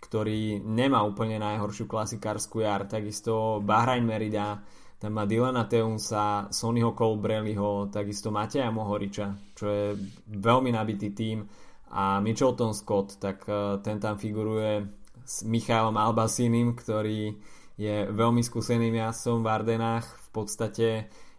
[0.00, 4.62] ktorý nemá úplne najhoršiu klasikárskú jar, takisto Bahrain Merida,
[5.00, 9.86] tam má Dylana Teunsa, Sonnyho Colbrelliho, takisto Mateja Mohoriča, čo je
[10.28, 11.44] veľmi nabitý tým
[11.90, 14.84] a Mitchelton Scott, tak uh, ten tam figuruje
[15.24, 17.32] s Michailom Albasinim, ktorý
[17.80, 20.04] je veľmi skúseným jazdcom v Ardenách.
[20.04, 20.88] V podstate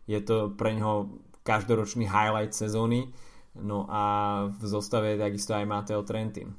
[0.09, 3.13] je to pre neho každoročný highlight sezóny.
[3.53, 4.03] No a
[4.49, 6.49] v zostave je takisto aj Mateo Trentin.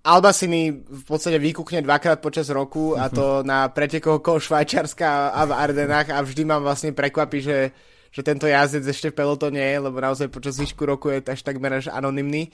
[0.00, 5.52] Albasiny v podstate vykúkne dvakrát počas roku a to na pretekoch okolo Švajčiarska a v
[5.52, 7.76] Ardenách a vždy ma vlastne prekvapí, že,
[8.08, 11.84] že tento jazdec ešte v pelotone je, lebo naozaj počas zvyšku roku je až takmer
[11.84, 12.48] až anonymný.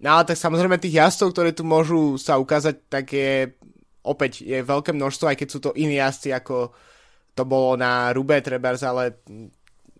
[0.00, 3.52] No ale tak samozrejme tých jazdcov, ktorí tu môžu sa ukázať, tak je
[4.04, 6.72] opäť je veľké množstvo, aj keď sú to iní jazdci, ako
[7.34, 9.22] to bolo na Rubé Trebers, ale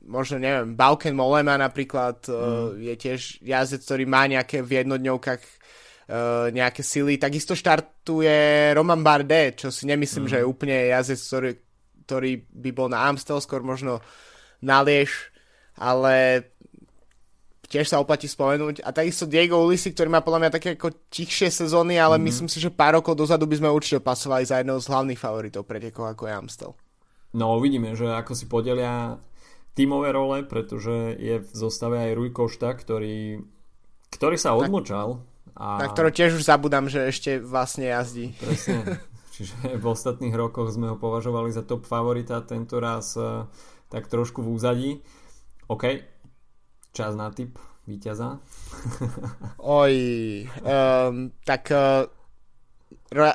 [0.05, 2.81] možno neviem, Bauken Molema napríklad mm.
[2.81, 7.21] je tiež jazdec, ktorý má nejaké v jednodňovkách uh, nejaké sily.
[7.21, 10.31] Takisto štartuje Roman Bardet, čo si nemyslím, mm.
[10.33, 11.51] že je úplne jazdec, ktorý,
[12.09, 14.01] ktorý by bol na Amstel, skôr možno
[14.65, 15.31] na Liež,
[15.77, 16.45] ale
[17.71, 18.83] tiež sa oplatí spomenúť.
[18.83, 22.23] A takisto Diego Ulisi, ktorý má podľa mňa také ako tichšie sezóny, ale mm.
[22.27, 25.62] myslím si, že pár rokov dozadu by sme určite pasovali za jedného z hlavných favoritov
[25.62, 26.73] pretekov ako je Amstel.
[27.31, 29.23] No uvidíme, že ako si podelia
[29.79, 33.39] tímové role, pretože je v zostave aj Rui Košta, ktorý,
[34.11, 35.23] ktorý sa odmočal
[35.55, 35.79] a...
[35.79, 38.35] Na ktorú tiež už zabudám, že ešte vlastne jazdí.
[38.43, 38.99] Presne.
[39.39, 43.47] Čiže v ostatných rokoch sme ho považovali za top favorita, tento raz uh,
[43.89, 44.91] tak trošku v úzadí.
[45.71, 46.03] OK,
[46.91, 47.59] čas na tip
[47.91, 48.38] víťaza.
[49.59, 49.95] Oj,
[50.62, 52.07] um, tak uh,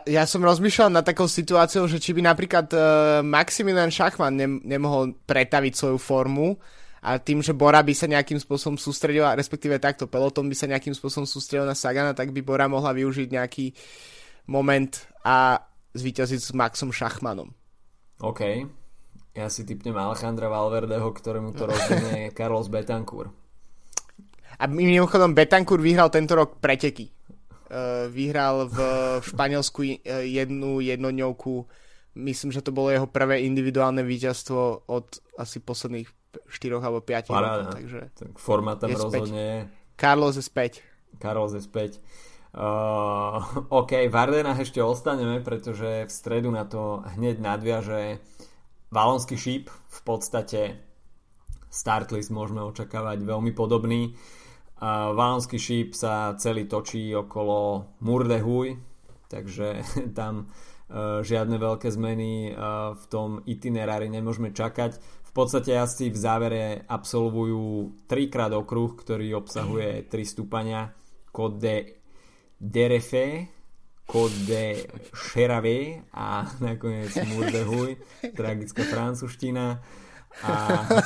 [0.07, 2.81] ja som rozmýšľal nad takou situáciou, že či by napríklad uh,
[3.19, 6.55] Maximilian Schachmann ne- nemohol pretaviť svoju formu
[7.05, 10.95] a tým, že Bora by sa nejakým spôsobom sústredil, respektíve takto peloton by sa nejakým
[10.95, 13.65] spôsobom sústredil na Sagana, tak by Bora mohla využiť nejaký
[14.49, 15.59] moment a
[15.93, 17.51] zvíťaziť s Maxom Šachmanom.
[18.23, 18.41] OK.
[19.35, 23.44] Ja si typnem Alejandra Valverdeho, ktorému to rozhodne Carlos Betancourt.
[24.59, 27.11] A mimochodom Betancourt vyhral tento rok preteky.
[27.65, 28.77] Uh, vyhral v,
[29.25, 31.53] Španielsku uh, jednu jednodňovku.
[32.15, 36.07] Myslím, že to bolo jeho prvé individuálne víťazstvo od asi posledných
[36.47, 37.73] 4 alebo 5 rokov.
[37.75, 39.57] Takže tak forma tam je rozhodne je.
[39.95, 40.83] Carlos je späť.
[41.19, 41.99] Carlos je späť.
[42.55, 43.43] Uh,
[43.83, 48.23] OK, v Ardenách ešte ostaneme, pretože v stredu na to hneď nadviaže
[48.91, 49.67] Valonský šíp.
[49.71, 50.79] V podstate
[51.67, 54.15] start list môžeme očakávať veľmi podobný.
[54.81, 58.75] Valonský šíp sa celý točí okolo Murdehuj,
[59.31, 59.81] takže
[60.19, 64.99] tam uh, žiadne veľké zmeny uh, v tom itinerári nemôžeme čakať
[65.35, 70.95] podstate asi v závere absolvujú trikrát okruh, ktorý obsahuje 3 stúpania
[71.35, 71.75] Côte de
[72.55, 73.51] Derefe,
[74.07, 77.99] Côte de Cherave a nakoniec Murdehuj,
[78.31, 79.83] tragická francúzština.
[80.47, 80.53] A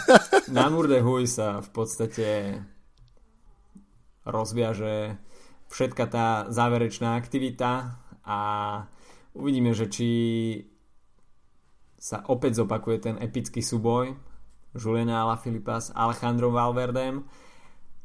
[0.57, 2.27] na Murdehuj sa v podstate
[4.25, 5.15] rozviaže
[5.69, 8.39] všetka tá záverečná aktivita a
[9.37, 10.09] uvidíme, že či
[11.99, 14.15] sa opäť zopakuje ten epický súboj
[14.73, 17.25] Juliana Alaphilippa s Alejandro Valverdem.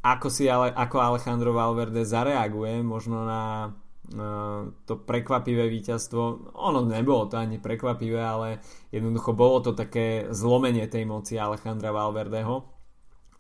[0.05, 6.53] Ako, si ale, ako Alejandro Valverde zareaguje možno na uh, to prekvapivé víťazstvo.
[6.53, 8.61] Ono nebolo to ani prekvapivé, ale
[8.93, 12.69] jednoducho bolo to také zlomenie tej moci Alejandra Valverdeho.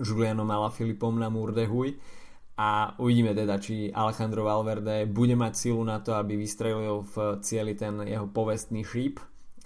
[0.01, 1.95] Julianom Alaphilippom na Murdehuj
[2.55, 7.74] a uvidíme teda, či Alejandro Valverde bude mať silu na to, aby vystrelil v cieli
[7.74, 9.18] ten jeho povestný šíp,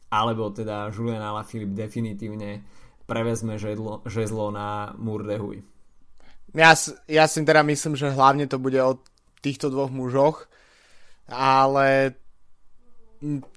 [0.08, 2.64] alebo teda Julian Alaphilippe definitívne
[3.04, 5.60] prevezme žezlo, žezlo na Murdehuj.
[6.56, 6.72] Ja,
[7.04, 9.00] ja si teda myslím, že hlavne to bude o
[9.44, 10.48] týchto dvoch mužoch,
[11.28, 12.16] ale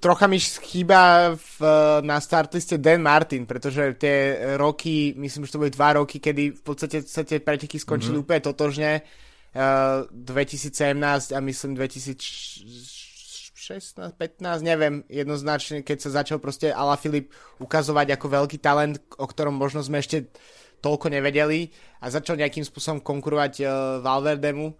[0.02, 1.56] trocha mi chýba v,
[2.02, 6.62] na startliste Dan Martin, pretože tie roky, myslím, že to boli dva roky, kedy v
[6.66, 8.26] podstate sa tie preteky skončili mm-hmm.
[8.26, 9.06] úplne totožne.
[9.52, 10.96] Uh, 2017
[11.36, 17.28] a myslím 2016, 15, neviem jednoznačne, keď sa začal proste Ala Filip
[17.60, 20.32] ukazovať ako veľký talent, o ktorom možno sme ešte
[20.80, 21.68] toľko nevedeli
[22.00, 24.72] a začal nejakým spôsobom konkurovať uh, Valverdemu,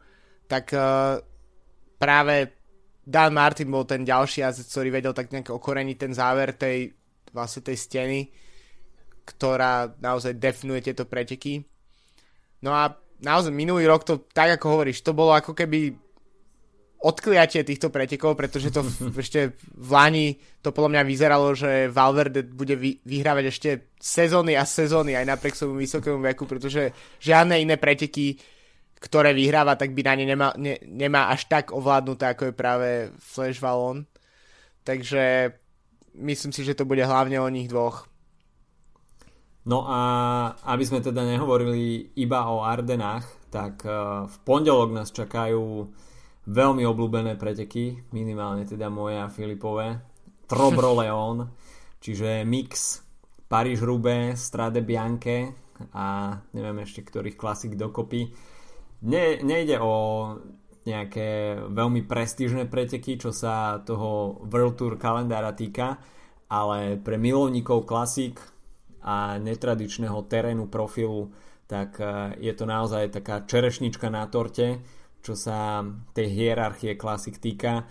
[0.48, 1.20] tak uh,
[2.00, 2.61] práve
[3.02, 6.94] Dan Martin bol ten ďalší jazdec, ktorý vedel tak nejak okoreniť ten záver tej,
[7.34, 8.20] vlastne tej steny,
[9.26, 11.66] ktorá naozaj definuje tieto preteky.
[12.62, 15.98] No a naozaj minulý rok to, tak ako hovoríš, to bolo ako keby
[17.02, 22.46] odkliatie týchto pretekov, pretože to v, ešte v Lani to podľa mňa vyzeralo, že Valverde
[22.46, 27.74] bude vy, vyhrávať ešte sezóny a sezóny aj napriek svojmu vysokému veku, pretože žiadne iné
[27.74, 28.38] preteky
[29.02, 32.88] ktoré vyhráva, tak by na ne nemá, ne, nemá až tak ovládnuté, ako je práve
[33.18, 34.06] Flash Valon.
[34.86, 35.50] Takže
[36.22, 38.06] myslím si, že to bude hlavne o nich dvoch.
[39.66, 40.00] No a
[40.70, 43.90] aby sme teda nehovorili iba o Ardenách, tak e,
[44.26, 45.86] v pondelok nás čakajú
[46.50, 50.02] veľmi obľúbené preteky, minimálne teda moje a Filipové.
[50.50, 51.46] Trobro Leon,
[52.02, 53.02] čiže mix
[53.46, 55.54] Paríž-Roubaix, Strade Bianche
[55.94, 58.34] a neviem ešte ktorých klasik dokopy
[59.02, 59.94] ne, nejde o
[60.82, 66.02] nejaké veľmi prestížne preteky, čo sa toho World Tour kalendára týka,
[66.50, 68.42] ale pre milovníkov klasík
[69.02, 71.30] a netradičného terénu profilu,
[71.70, 74.82] tak e, je to naozaj taká čerešnička na torte,
[75.22, 77.86] čo sa tej hierarchie klasik týka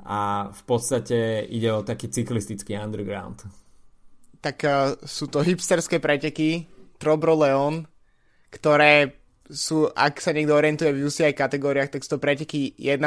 [0.00, 3.44] a v podstate ide o taký cyklistický underground.
[4.40, 6.64] Tak uh, sú to hipsterské preteky
[6.96, 7.84] Trobro Leon,
[8.48, 9.19] ktoré
[9.50, 13.02] sú, ak sa niekto orientuje v UCI kategóriách, tak sú to preteky 1.1,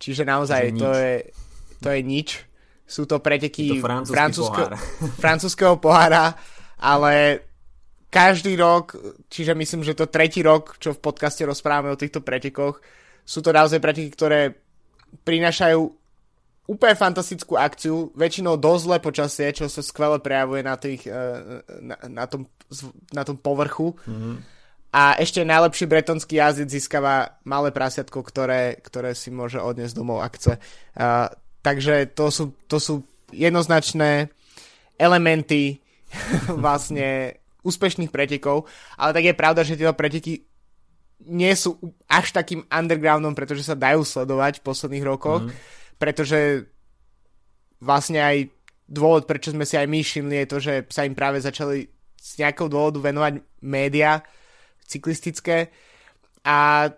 [0.00, 1.14] čiže naozaj to je,
[1.78, 2.28] to je nič.
[2.88, 4.74] Sú to preteky to francúzske, pohár.
[5.22, 6.36] francúzského pohára,
[6.80, 7.44] ale
[8.12, 8.96] každý rok,
[9.32, 12.80] čiže myslím, že to tretí rok, čo v podcaste rozprávame o týchto pretekoch,
[13.22, 14.40] sú to naozaj preteky, ktoré
[15.22, 15.80] prinášajú
[16.68, 21.96] úplne fantastickú akciu, väčšinou dosť zlé počasie, čo sa skvele prejavuje na, tých, eh, na,
[22.08, 22.48] na, tom,
[23.12, 23.92] na tom povrchu.
[24.08, 24.61] Mm-hmm
[24.92, 30.36] a ešte najlepší bretonský jazdec získava malé prasiatko, ktoré, ktoré si môže odniesť domov, ak
[30.36, 30.54] chce.
[30.92, 31.32] Uh,
[31.64, 33.00] takže to sú, to sú
[33.32, 34.28] jednoznačné
[35.00, 35.80] elementy
[36.62, 38.68] vlastne úspešných pretekov,
[39.00, 40.44] ale tak je pravda, že tieto preteky
[41.22, 41.78] nie sú
[42.10, 45.50] až takým undergroundom, pretože sa dajú sledovať v posledných rokoch, mm.
[45.96, 46.66] pretože
[47.78, 48.50] vlastne aj
[48.90, 51.86] dôvod, prečo sme si aj my všimli, je to, že sa im práve začali
[52.18, 54.22] z nejakého dôvodu venovať média,
[54.92, 55.72] cyklistické.
[56.44, 56.90] A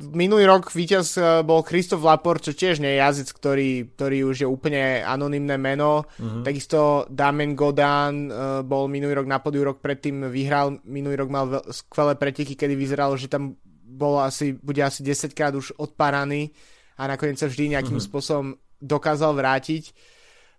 [0.00, 4.36] minulý rok víťaz e, bol Christoph Lapor, čo tiež nie je jazdec, ktorý, ktorý už
[4.44, 6.08] je úplne anonymné meno.
[6.16, 6.42] Mm-hmm.
[6.42, 11.44] Takisto Damien Godan uh, bol minulý rok na podiu, rok predtým vyhral, minulý rok mal
[11.68, 16.56] skvelé preteky, kedy vyzeralo, že tam bol asi, bude asi 10 krát už odpáraný
[16.96, 18.08] a nakoniec sa vždy nejakým mm-hmm.
[18.08, 19.92] spôsobom dokázal vrátiť.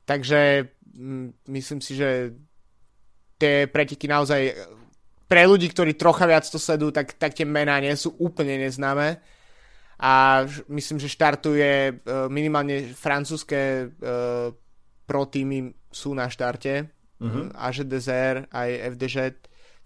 [0.06, 2.38] Takže m, myslím si, že
[3.41, 4.54] tie preteky naozaj
[5.32, 9.16] pre ľudí, ktorí trocha viac to sledujú, tak, tak tie mená nie sú úplne neznáme.
[10.03, 14.52] A myslím, že štartuje uh, minimálne francúzske uh,
[15.08, 16.84] pro týmy sú na štarte.
[17.22, 17.48] Uh-huh.
[17.48, 17.56] Mhm.
[17.56, 19.16] AG Desert, aj FDŽ,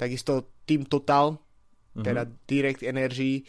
[0.02, 2.02] takisto Team Total, uh-huh.
[2.02, 3.46] teda Direct Energy,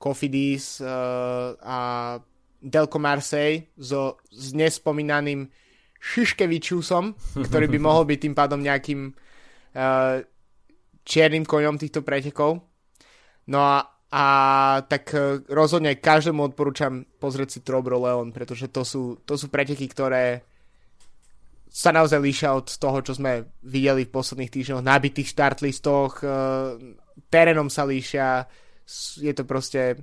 [0.00, 1.78] Cofidis uh, a
[2.56, 5.44] Delco Marseille so, s nespomínaným
[6.00, 10.24] Šiškevičusom, ktorý by mohol byť tým pádom nejakým uh,
[11.04, 12.64] čiernym koňom týchto pretekov.
[13.52, 14.26] No a, a
[14.88, 19.84] tak e, rozhodne každému odporúčam pozrieť si Trobro Leon, pretože to sú, to sú preteky,
[19.84, 20.40] ktoré
[21.68, 26.26] sa naozaj líšia od toho, čo sme videli v posledných týždňoch, nabitých štartlistoch, e,
[27.28, 28.48] terénom sa líšia,
[29.20, 30.00] je to proste,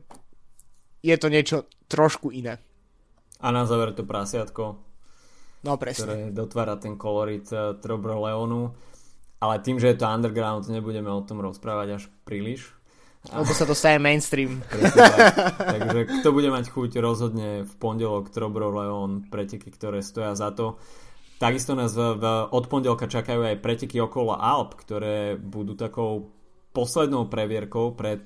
[1.01, 2.61] je to niečo trošku iné.
[3.41, 4.77] A na záver to prasiatko,
[5.65, 6.05] no, presne.
[6.05, 8.69] ktoré dotvára ten kolorit uh, Trobro Leonu
[9.41, 12.77] ale tým, že je to underground, nebudeme o tom rozprávať až príliš.
[13.29, 14.65] Lebo sa to stane mainstream.
[14.69, 15.17] tak.
[15.57, 20.81] Takže kto bude mať chuť, rozhodne v pondelok Trobro Leon preteky, ktoré stoja za to.
[21.37, 22.23] Takisto nás v, v,
[22.53, 26.33] od pondelka čakajú aj preteky okolo Alp, ktoré budú takou
[26.71, 28.25] poslednou previerkou pred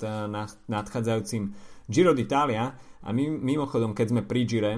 [0.69, 1.43] nadchádzajúcim
[1.87, 4.73] Giro d'Italia a my, mimochodom, keď sme pri Gire,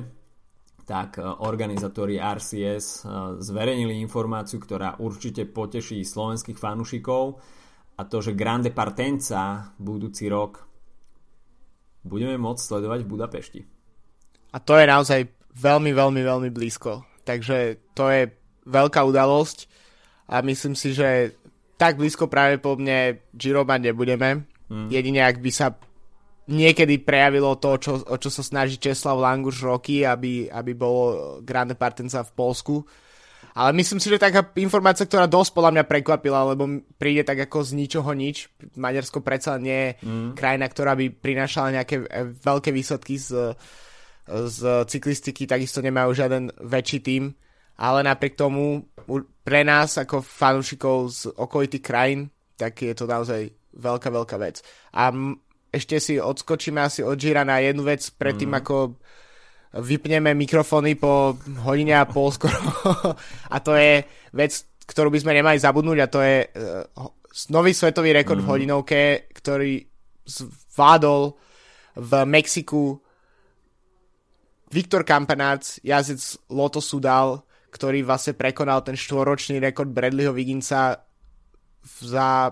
[0.88, 3.04] tak organizátori RCS
[3.44, 7.36] zverejnili informáciu, ktorá určite poteší slovenských fanúšikov
[8.00, 10.64] a to, že Grande Partenza budúci rok
[12.08, 13.62] budeme môcť sledovať v Budapešti.
[14.56, 15.28] A to je naozaj
[15.60, 17.04] veľmi, veľmi, veľmi blízko.
[17.28, 18.32] Takže to je
[18.64, 19.68] veľká udalosť
[20.32, 21.36] a myslím si, že
[21.76, 24.48] tak blízko práve po mne Giro mať nebudeme.
[24.72, 24.88] Mm.
[24.88, 25.76] Jedine ak by sa
[26.48, 31.76] niekedy prejavilo to, čo, o čo sa snaží Česlav Languš roky, aby, aby bolo Grande
[31.76, 32.84] Partenza v Polsku
[33.58, 37.66] ale myslím si, že taká informácia, ktorá dosť podľa mňa prekvapila, lebo príde tak ako
[37.66, 38.54] z ničoho nič.
[38.78, 40.38] Maďarsko predsa nie je mm.
[40.38, 43.58] krajina, ktorá by prinášala nejaké e, veľké výsledky z,
[44.30, 47.34] z cyklistiky, takisto nemajú žiaden väčší tým,
[47.82, 48.94] ale napriek tomu
[49.42, 52.30] pre nás ako fanúšikov z okolitých krajín,
[52.62, 54.62] tak je to naozaj veľká, veľká vec.
[54.94, 55.10] A
[55.72, 58.60] ešte si odskočíme asi od Gira na jednu vec predtým, mm.
[58.64, 58.76] ako
[59.78, 61.36] vypneme mikrofóny po
[61.68, 62.56] hodine a pol skoro
[63.54, 64.52] a to je vec,
[64.88, 66.88] ktorú by sme nemali zabudnúť a to je uh,
[67.52, 68.46] nový svetový rekord mm.
[68.48, 69.02] v hodinovke,
[69.36, 69.84] ktorý
[70.28, 71.36] zvládol
[71.98, 73.00] v Mexiku
[74.68, 76.20] Viktor Campenarc, jazdec
[76.52, 81.08] Loto Sudal, ktorý vlastne prekonal ten štvoročný rekord Bradleyho Viginsa
[81.84, 82.52] za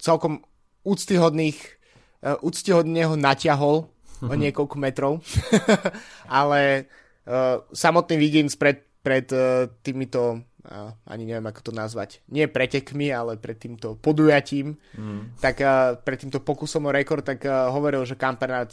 [0.00, 0.42] celkom
[0.82, 1.79] úctyhodných
[2.24, 3.88] uh, úctyhodne ho natiahol
[4.20, 5.12] o niekoľko metrov.
[6.28, 6.90] Ale
[7.24, 13.08] uh, samotný Wiggins pred, pred uh, týmito, uh, ani neviem ako to nazvať, nie pretekmi,
[13.08, 15.40] ale pred týmto podujatím, mm.
[15.40, 18.72] tak uh, pred týmto pokusom o rekord, tak uh, hovoril, že Kampernac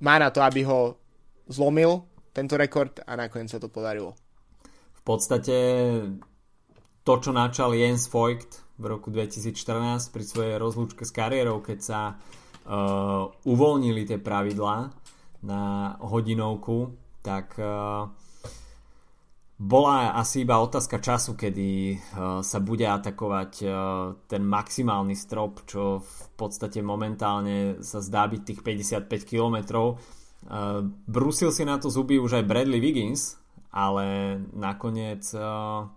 [0.00, 0.96] má na to, aby ho
[1.48, 4.14] zlomil, tento rekord a nakoniec sa to podarilo.
[4.94, 5.56] V podstate
[7.02, 12.00] to, čo načal Jens Voigt v roku 2014 pri svojej rozlúčke s kariérou, keď sa
[12.14, 14.94] uh, uvoľnili tie pravidlá
[15.42, 16.94] na hodinovku,
[17.26, 18.06] tak uh,
[19.58, 21.98] bola asi iba otázka času, kedy uh,
[22.46, 23.70] sa bude atakovať uh,
[24.30, 29.56] ten maximálny strop, čo v podstate momentálne sa zdá byť tých 55 km.
[30.46, 33.34] Uh, brusil si na to zuby už aj Bradley Wiggins,
[33.74, 35.90] ale nakoniec uh,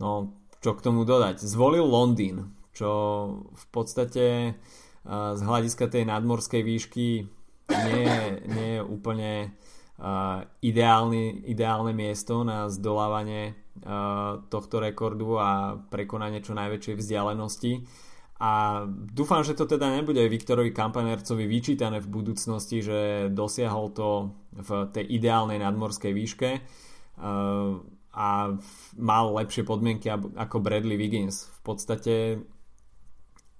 [0.00, 1.40] no, čo k tomu dodať?
[1.40, 2.90] Zvolil Londýn, čo
[3.52, 4.54] v podstate
[5.08, 7.24] z hľadiska tej nadmorskej výšky
[7.72, 8.12] nie,
[8.44, 9.56] nie je úplne
[10.60, 13.56] ideálny, ideálne miesto na zdolávanie
[14.52, 17.72] tohto rekordu a prekonanie čo najväčšej vzdialenosti.
[18.40, 24.88] A dúfam, že to teda nebude Viktorovi Kampanercovi vyčítané v budúcnosti, že dosiahol to v
[24.96, 26.50] tej ideálnej nadmorskej výške
[28.10, 28.58] a
[28.98, 31.46] mal lepšie podmienky ako Bradley Wiggins.
[31.46, 32.14] V podstate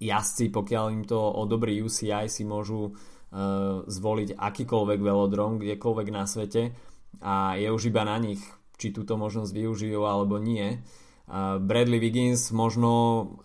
[0.01, 6.73] jazdci, pokiaľ im to odobrí UCI, si môžu uh, zvoliť akýkoľvek velodrom, kdekoľvek na svete
[7.21, 8.41] a je už iba na nich,
[8.75, 10.81] či túto možnosť využijú alebo nie.
[11.29, 12.91] Uh, Bradley Wiggins možno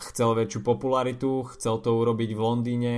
[0.01, 2.95] chcel väčšiu popularitu, chcel to urobiť v Londýne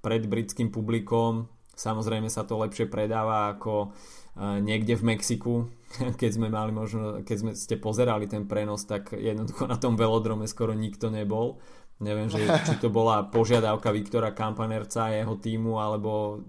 [0.00, 5.68] pred britským publikom, samozrejme sa to lepšie predáva ako uh, niekde v Mexiku,
[6.20, 10.48] keď sme mali možno, keď sme ste pozerali ten prenos, tak jednoducho na tom velodrome
[10.48, 11.60] skoro nikto nebol
[12.02, 16.42] Neviem, že, či to bola požiadavka Viktora Kampanerca a jeho týmu, alebo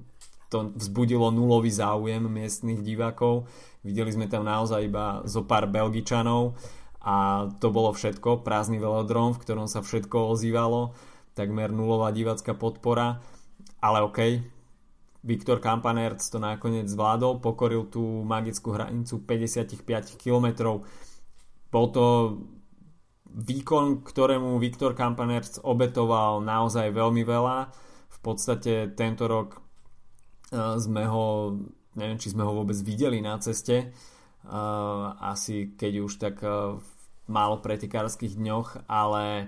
[0.49, 3.45] to vzbudilo nulový záujem miestnych divákov.
[3.85, 6.57] Videli sme tam naozaj iba zo pár Belgičanov
[7.01, 8.45] a to bolo všetko.
[8.45, 10.93] Prázdny velodrom, v ktorom sa všetko ozývalo.
[11.33, 13.21] Takmer nulová divácka podpora.
[13.81, 14.19] Ale OK,
[15.23, 20.79] Viktor Kampanerc to nakoniec zvládol, pokoril tú magickú hranicu 55 km.
[21.71, 22.05] Bol to
[23.33, 27.71] výkon, ktorému Viktor Kampanerc obetoval naozaj veľmi veľa.
[28.13, 29.59] V podstate tento rok e,
[30.77, 31.55] sme ho,
[31.95, 33.87] neviem, či sme ho vôbec videli na ceste, e,
[35.23, 36.87] asi keď už tak e, v
[37.31, 39.47] málo pretekárskych dňoch, ale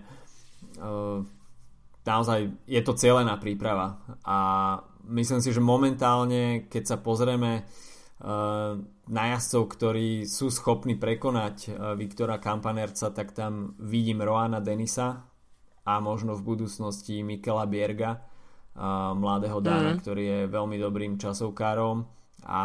[2.07, 4.37] naozaj je to cieľená príprava a
[5.09, 7.65] myslím si, že momentálne, keď sa pozrieme
[9.05, 11.69] jazdcov, ktorí sú schopní prekonať e,
[11.99, 15.27] Viktora Kampanerca, tak tam vidím Roana Denisa
[15.83, 18.19] a možno v budúcnosti Mikela Bierga, e,
[19.19, 19.99] mladého Dána, mm.
[19.99, 22.07] ktorý je veľmi dobrým časovkárom
[22.45, 22.63] a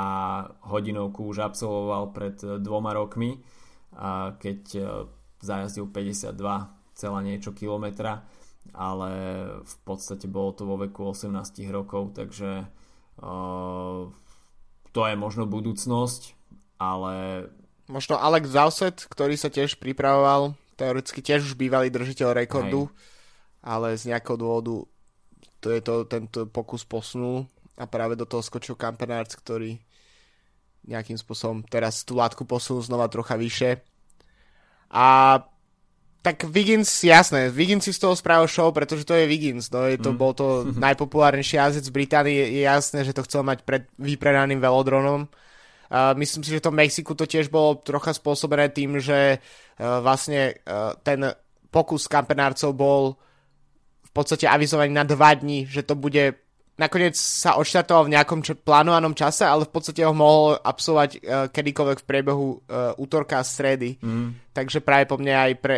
[0.70, 3.40] hodinovku už absolvoval pred dvoma rokmi,
[4.36, 4.60] keď
[5.40, 6.36] zajazdil 52
[6.92, 8.20] celá niečo kilometra,
[8.74, 9.10] ale
[9.62, 11.30] v podstate bolo to vo veku 18
[11.70, 12.66] rokov, takže
[14.90, 16.22] to je možno budúcnosť,
[16.80, 17.46] ale...
[17.90, 22.88] Možno Alex Zauset, ktorý sa tiež pripravoval, teoreticky tiež už bývalý držiteľ rekordu.
[22.88, 22.94] Hej.
[23.60, 24.88] ale z nejakého dôvodu
[25.60, 27.44] to je to, tento pokus posunul
[27.76, 29.76] a práve do toho skočil Kampenárc, ktorý
[30.88, 33.84] nejakým spôsobom teraz tú látku posunul znova trocha vyššie.
[34.90, 35.36] A
[36.20, 39.96] tak Wiggins, jasné, Wiggins si z toho spravil show, pretože to je Wiggins, no je
[39.96, 40.16] to, mm.
[40.20, 44.60] bol to najpopulárnejší jazdec v Británii, je, je jasné, že to chcel mať pred vypredaným
[44.60, 45.24] velodronom.
[45.90, 49.98] Uh, myslím si, že to v Mexiku to tiež bolo trocha spôsobené tým, že uh,
[49.98, 51.34] vlastne uh, ten
[51.72, 53.02] pokus kampenárcov bol
[54.06, 56.38] v podstate avizovaný na dva dní, že to bude
[56.80, 61.20] nakoniec sa odštartoval v nejakom č- plánovanom čase, ale v podstate ho mohol absolvovať uh,
[61.52, 64.00] kedykoľvek v priebehu uh, útorka a stredy.
[64.00, 64.32] Mm.
[64.56, 65.76] Takže práve po mne aj pre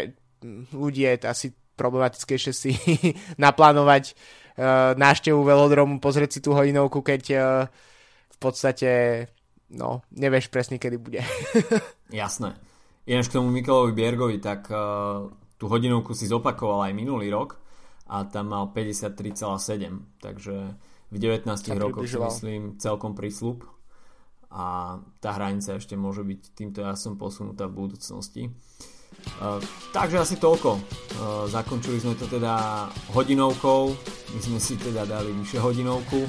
[0.74, 2.70] ľudí je asi problematickejšie si
[3.44, 7.42] naplánovať uh, návštevu velodromu, pozrieť si tú hodinovku, keď uh,
[8.28, 8.90] v podstate
[9.72, 11.20] no, nevieš presne, kedy bude.
[12.12, 12.54] Jasné.
[13.02, 15.26] Ináč k tomu Mikelovi Biergovi, tak uh,
[15.58, 17.58] tú hodinovku si zopakoval aj minulý rok
[18.06, 20.54] a tam mal 53,7, takže
[21.12, 23.66] v 19 rokoch si myslím celkom prísľub
[24.52, 28.52] a tá hranica ešte môže byť týmto ja som posunutá v budúcnosti.
[28.52, 29.01] Uh,
[29.90, 30.70] takže asi toľko.
[30.78, 33.92] Uh, zakončili sme to teda hodinovkou.
[34.32, 36.24] My sme si teda dali vyššie hodinovku.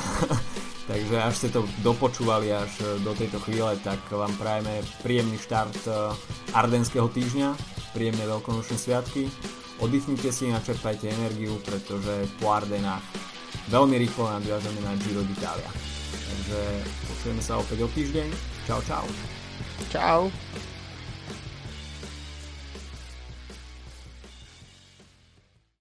[0.90, 5.86] takže až ste to dopočúvali až e, do tejto chvíle, tak vám prajeme príjemný štart
[6.54, 7.54] Ardenského týždňa,
[7.94, 9.30] príjemné veľkonočné sviatky.
[9.80, 13.02] Oddychnite si, načerpajte energiu, pretože po Ardenách
[13.72, 15.70] veľmi rýchlo nadviažeme na Giro d'Italia.
[16.10, 16.60] Takže
[17.08, 18.28] počujeme sa opäť o týždeň.
[18.68, 19.06] Čau, čau.
[19.88, 20.20] Čau.